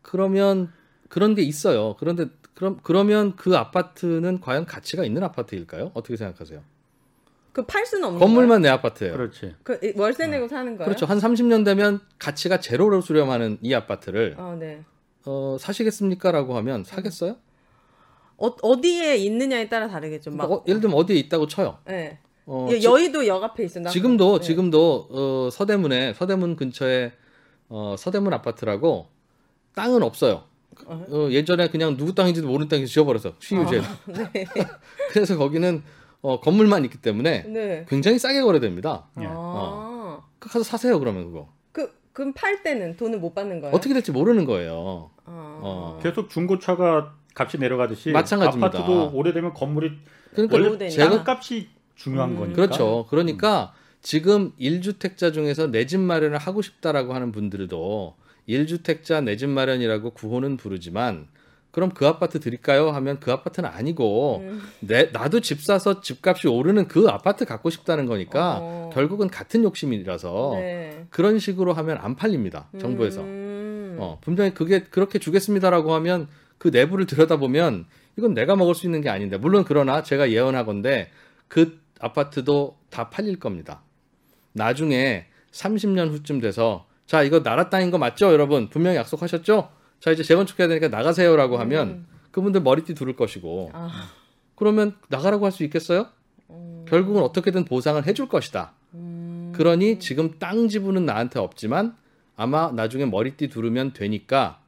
[0.01, 0.72] 그러면
[1.10, 1.95] 그런 게 있어요.
[1.99, 5.91] 그런데 그럼 그러면 그 아파트는 과연 가치가 있는 아파트일까요?
[5.93, 6.62] 어떻게 생각하세요?
[7.62, 9.14] 그 팔 수는 없는 건물만 내 아파트예요.
[9.14, 9.55] 그렇지.
[9.64, 10.86] 그 월세 내고 사는 거예요?
[10.86, 11.05] 그렇죠.
[11.05, 14.84] 한 30년 되면 가치가 제로로 수렴하는 이 아파트를 어, 네.
[15.26, 17.36] 어, 사시겠습니까라고 하면 사겠어요?
[18.38, 20.32] 어, 어디에 있느냐에 따라 다르겠죠.
[20.32, 20.49] 막.
[20.51, 21.80] 어, 예를 들면 어디에 있다고 쳐요.
[21.86, 22.20] 네.
[22.45, 23.80] 어, 여- 여의도 역 앞에 있어.
[23.82, 24.45] 나- 지금도 네.
[24.45, 27.12] 지금도 어, 서대문에 서대문 근처에
[27.68, 29.07] 어, 서대문 아파트라고
[29.76, 30.43] 땅은 없어요.
[30.86, 31.05] 어.
[31.10, 33.82] 어, 예전에 그냥 누구 땅인지도 모르는 땅에서 지어버려서 시유제.
[34.34, 34.45] 네.
[35.12, 35.84] 그래서 거기는
[36.22, 37.86] 어, 건물만 있기 때문에 네.
[37.88, 39.06] 굉장히 싸게 거래됩니다.
[39.22, 39.26] 예.
[39.28, 40.22] 아.
[40.40, 41.50] 그 가서 사세요 그러면 그거.
[41.72, 43.76] 그 그럼 팔 때는 돈을 못 받는 거예요?
[43.76, 45.12] 어떻게 될지 모르는 거예요.
[45.26, 45.60] 아.
[45.62, 46.00] 어.
[46.04, 48.68] 계속 중고차가 값이 내려가듯이 마찬가지입니다.
[48.80, 49.92] 아파트도 오래되면 건물이
[50.34, 52.38] 그러니까 원래 제가- 땅값이 중요한 음.
[52.40, 52.56] 거니까.
[52.56, 53.06] 그렇죠.
[53.10, 58.16] 그러니까 지금 1주택자 중에서 내 집 마련을 하고 싶다라고 하는 분들도
[58.48, 61.28] 1주택자 내 집 마련이라고 구호는 부르지만
[61.72, 62.90] 그럼 그 아파트 드릴까요?
[62.90, 64.62] 하면 그 아파트는 아니고 음.
[64.80, 68.90] 내 나도 집 사서 집값이 오르는 그 아파트 갖고 싶다는 거니까 어.
[68.94, 71.06] 결국은 같은 욕심이라서 네.
[71.12, 72.70] 그런 식으로 하면 안 팔립니다.
[72.80, 73.22] 정부에서.
[73.22, 73.98] 음.
[74.00, 77.86] 어, 분명히 그게 그렇게 주겠습니다라고 하면 그 내부를 들여다보면
[78.18, 81.10] 이건 내가 먹을 수 있는 게 아닌데 물론 그러나 제가 예언하건데
[81.48, 83.82] 그 아파트도 다 팔릴 겁니다.
[84.54, 89.70] 나중에 30년 후쯤 돼서 자 이거 나라 땅인 거 맞죠 여러분 분명히 약속하셨죠?
[90.00, 92.08] 자 이제 재건축해야 되니까 나가세요라고 하면 음.
[92.32, 94.10] 그분들 머리띠 두를 것이고 아.
[94.56, 96.08] 그러면 나가라고 할 수 있겠어요?
[96.50, 96.86] 음.
[96.88, 98.74] 결국은 어떻게든 보상을 해줄 것이다.
[98.93, 99.52] 음.
[99.56, 101.95] 그러니 지금 땅 지분은 나한테 없지만
[102.36, 104.62] 아마 나중에 머리띠 두르면 되니까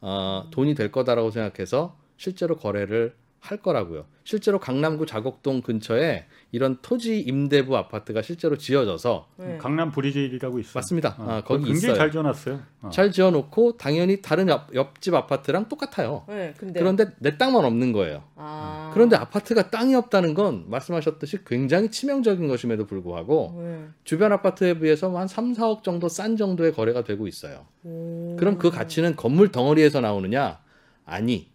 [0.00, 3.14] 어, 돈이 될 거다라고 생각해서 실제로 거래를
[3.44, 4.06] 할 거라고요.
[4.24, 9.58] 실제로 강남구 자곡동 근처에 이런 토지 임대부 아파트가 실제로 지어져서 네.
[9.58, 10.72] 강남 브리지라고 있어요.
[10.76, 11.14] 맞습니다.
[11.18, 11.94] 어, 아, 거기 굉장히 있어요.
[11.94, 12.60] 잘 지어놨어요.
[12.80, 12.88] 어.
[12.90, 16.24] 잘 지어놓고 당연히 다른 옆, 옆집 아파트랑 똑같아요.
[16.26, 18.24] 네, 근데 그런데 내 땅만 없는 거예요.
[18.36, 18.90] 아.
[18.94, 23.88] 그런데 아파트가 땅이 없다는 건 말씀하셨듯이 굉장히 치명적인 것임에도 불구하고 네.
[24.04, 27.66] 주변 아파트에 비해서 한 3, 4억 정도 싼 정도의 거래가 되고 있어요.
[27.82, 28.36] 오.
[28.38, 30.60] 그럼 그 가치는 건물 덩어리에서 나오느냐?
[31.04, 31.52] 아니.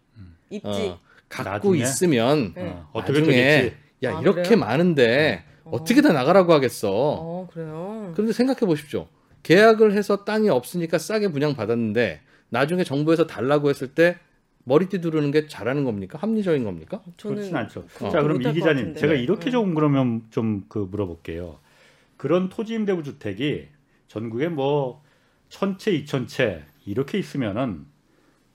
[0.51, 0.65] 있지.
[0.65, 0.99] 어,
[1.29, 1.77] 갖고 나중에?
[1.83, 2.69] 있으면 네.
[2.69, 3.77] 어, 어떻게 나중에 되겠지?
[4.03, 4.59] 야 아, 이렇게 그래요?
[4.59, 5.71] 많은데 어.
[5.73, 6.89] 어떻게 다 나가라고 하겠어.
[6.91, 8.11] 어, 그래요.
[8.13, 9.07] 그런데 생각해 보십시오.
[9.43, 14.17] 계약을 해서 땅이 없으니까 싸게 분양 받았는데 나중에 정부에서 달라고 했을 때
[14.65, 16.17] 머리띠 두르는 게 잘하는 겁니까?
[16.21, 17.01] 합리적인 겁니까?
[17.21, 17.85] 그렇진 않죠.
[17.95, 18.95] 그렇게 자, 그럼 이것 기자님.
[18.95, 19.19] 제가 네.
[19.21, 19.51] 이렇게 네.
[19.51, 21.57] 좀 그러면 좀 그 물어볼게요.
[22.17, 23.67] 그런 토지 임대부 주택이
[24.07, 25.01] 전국에 뭐
[25.49, 27.85] 천 채, 이천 채 이렇게 있으면은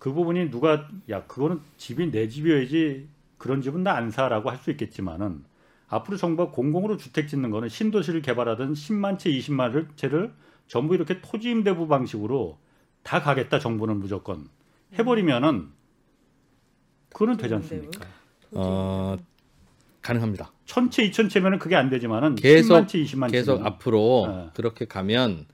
[0.04, 4.70] 그 부분이 누가 야 그거는 집이 내 집이어야지 그런 집은 나 안 사라고 할 수
[4.70, 5.42] 있겠지만은
[5.88, 10.30] 앞으로 정부가 공공으로 주택 짓는 거는 신도시를 개발하던 10만 채, 20만 채를
[10.66, 12.58] 전부 이렇게 토지 임대부 방식으로
[13.02, 14.46] 다 가겠다 정부는 무조건
[14.98, 15.68] 해버리면은
[17.10, 18.06] 그거는 되지 않습니까?
[18.52, 19.16] 어,
[20.02, 20.52] 가능합니다.
[20.66, 24.50] 천 채 이천 채면은 그게 안 되지만은 계속 10만 채 20만 계속 채는 앞으로 네.
[24.52, 25.46] 그렇게 가면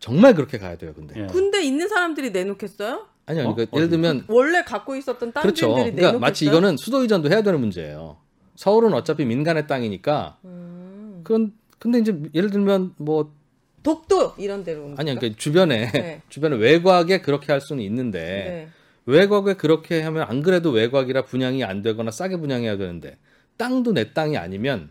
[0.00, 0.94] 정말 그렇게 가야 돼요.
[0.94, 1.26] 근데 예.
[1.26, 3.12] 군대 있는 사람들이 내놓겠어요?
[3.26, 3.54] 아니요, 어?
[3.54, 5.66] 그러니까 예를 들면 원래 갖고 있었던 그렇죠.
[5.66, 6.20] 땅들이 그러니까 내놓겠어요?
[6.20, 8.18] 마치 이거는 수도 이전도 해야 되는 문제예요.
[8.56, 11.20] 서울은 어차피 민간의 땅이니까 음.
[11.24, 13.34] 그런 근데 이제 예를 들면 뭐
[13.82, 16.22] 독도 이런 데로 아니야, 그러니까 주변에 네.
[16.28, 18.68] 주변에 외곽에 그렇게 할 수는 있는데 네.
[19.06, 23.18] 외곽에 그렇게 하면 안 그래도 외곽이라 분양이 안 되거나 싸게 분양해야 되는데
[23.56, 24.90] 땅도 내 땅이 아니면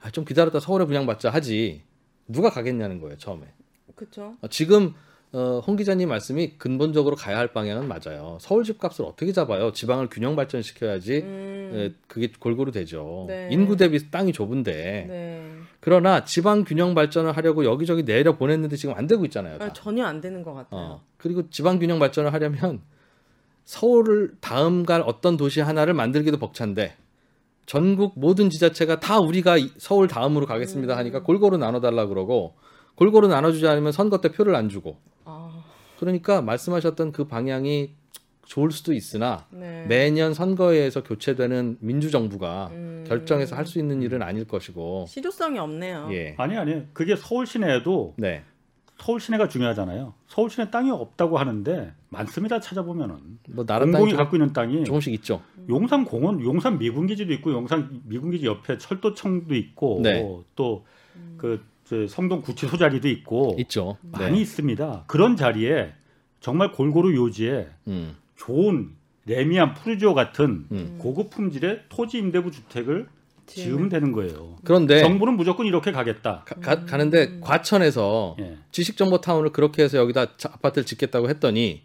[0.00, 1.82] 아, 좀 기다렸다 서울에 분양받자 하지
[2.28, 3.46] 누가 가겠냐는 거예요 처음에.
[3.94, 4.36] 그렇죠.
[4.40, 4.94] 어, 지금
[5.32, 8.38] 어, 홍 기자님 말씀이 근본적으로 가야 할 방향은 맞아요.
[8.40, 9.72] 서울 집값을 어떻게 잡아요?
[9.72, 11.70] 지방을 균형 발전시켜야지 음.
[11.74, 13.24] 에, 그게 골고루 되죠.
[13.28, 13.48] 네.
[13.50, 14.72] 인구 대비 땅이 좁은데
[15.08, 15.42] 네.
[15.80, 19.58] 그러나 지방 균형 발전을 하려고 여기저기 내려 보냈는데 지금 안 되고 있잖아요.
[19.58, 19.66] 다.
[19.66, 20.80] 아, 전혀 안 되는 것 같아요.
[20.80, 22.80] 어, 그리고 지방 균형 발전을 하려면
[23.64, 26.94] 서울을 다음 갈 어떤 도시 하나를 만들기도 벅찬데
[27.66, 30.98] 전국 모든 지자체가 다 우리가 이- 서울 다음으로 가겠습니다 음.
[30.98, 32.54] 하니까 골고루 나눠달라 그러고
[32.96, 35.62] 골고루 나눠주지 않으면 선거 때 표를 안 주고 아,
[35.98, 37.92] 그러니까 말씀하셨던 그 방향이
[38.46, 39.84] 좋을 수도 있으나 네.
[39.88, 43.04] 매년 선거에 의해서 교체되는 민주정부가 음.
[43.06, 46.08] 결정해서 할 수 있는 일은 아닐 것이고 실효성이 없네요.
[46.12, 46.34] 예.
[46.38, 48.44] 아니 아니 그게 서울 시내에도 네.
[48.98, 50.14] 서울 시내가 중요하잖아요.
[50.28, 52.60] 서울 시내 땅이 없다고 하는데 많습니다.
[52.60, 53.16] 찾아보면은
[53.50, 55.42] 뭐 나라 공공이 조- 갖고 있는 땅이 조금씩 있죠.
[55.68, 60.22] 용산 공원, 용산 미군기지도 있고 용산 미군기지 옆에 철도청도 있고 네.
[60.54, 61.62] 또그
[62.08, 63.96] 성동 구치 소 자리도 있고 있죠.
[64.02, 64.40] 많이 네.
[64.42, 65.04] 있습니다.
[65.06, 65.92] 그런 자리에
[66.40, 68.16] 정말 골고루 요지에 음.
[68.36, 68.90] 좋은
[69.26, 70.96] 레미안 푸르지오 같은 음.
[70.98, 73.08] 고급 품질의 토지 임대부 주택을
[73.46, 74.56] 지으면 되는 거예요.
[74.64, 76.44] 그런데 정부는 무조건 이렇게 가겠다.
[76.60, 78.56] 가, 가 는데 과천에서 예.
[78.72, 81.82] 지식정보타운을 그렇게 해서 여기다 자- 아파트를 짓겠다고 했더니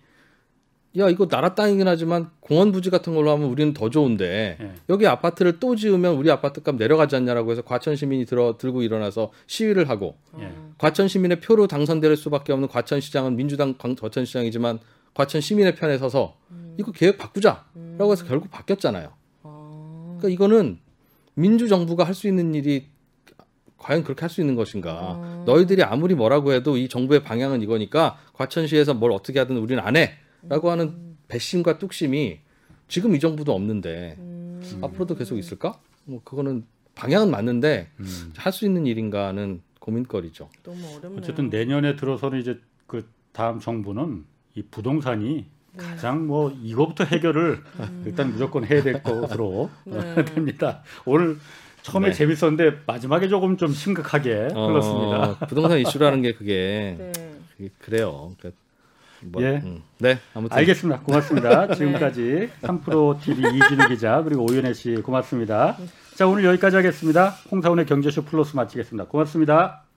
[0.97, 4.71] 야 이거 나라 땅이긴 하지만 공원 부지 같은 걸로 하면 우리는 더 좋은데 예.
[4.89, 9.87] 여기 아파트를 또 지으면 우리 아파트값 내려가지 않냐라고 해서 과천 시민이 들어 들고 일어나서 시위를
[9.87, 10.51] 하고 예.
[10.77, 14.79] 과천 시민의 표로 당선될 수밖에 없는 과천 시장은 민주당 광- 과천 시장이지만
[15.13, 16.35] 과천 시민의 편에 서서
[16.77, 19.11] 이거 계획 바꾸자라고 해서 결국 바뀌었잖아요.
[19.43, 20.79] 아, 그러니까 이거는
[21.35, 22.87] 민주 정부가 할 수 있는 일이
[23.77, 24.91] 과연 그렇게 할 수 있는 것인가?
[24.91, 25.43] 아.
[25.45, 30.17] 너희들이 아무리 뭐라고 해도 이 정부의 방향은 이거니까 과천시에서 뭘 어떻게 하든 우리는 안 해
[30.47, 32.39] 라고 하는 배심과 뚝심이
[32.87, 34.79] 지금 이 정부도 없는데 음.
[34.81, 35.79] 앞으로도 계속 있을까?
[36.05, 36.65] 뭐 그거는
[36.95, 38.33] 방향은 맞는데 음.
[38.35, 40.49] 할수 있는 일인가는 고민거리죠.
[40.63, 41.19] 너무 어렵네요.
[41.19, 44.25] 어쨌든 내년에 들어서는 이제 그 다음 정부는
[44.55, 45.77] 이 부동산이 네.
[45.77, 47.63] 가장 뭐 이거부터 해결을
[48.05, 50.25] 일단 무조건 해야 될 것으로 네.
[50.25, 50.83] 됩니다.
[51.05, 51.37] 오늘
[51.81, 52.13] 처음에 네.
[52.13, 55.31] 재밌었는데 마지막에 조금 좀 심각하게 흘렀습니다.
[55.31, 57.11] 어, 부동산 이슈라는 게 그게 네.
[57.55, 58.35] 그게 그래요.
[58.39, 58.53] 그,
[59.23, 59.61] 뭐, 예.
[59.63, 59.83] 음.
[59.99, 61.01] 네, 아무튼 알겠습니다.
[61.01, 61.73] 고맙습니다.
[61.75, 65.77] 지금까지 3프로 TV 이진우 기자 그리고 오윤혜 씨 고맙습니다.
[66.15, 67.29] 자 오늘 여기까지 하겠습니다.
[67.51, 69.05] 홍사원의 경제쇼 플러스 마치겠습니다.
[69.05, 69.90] 고맙습니다.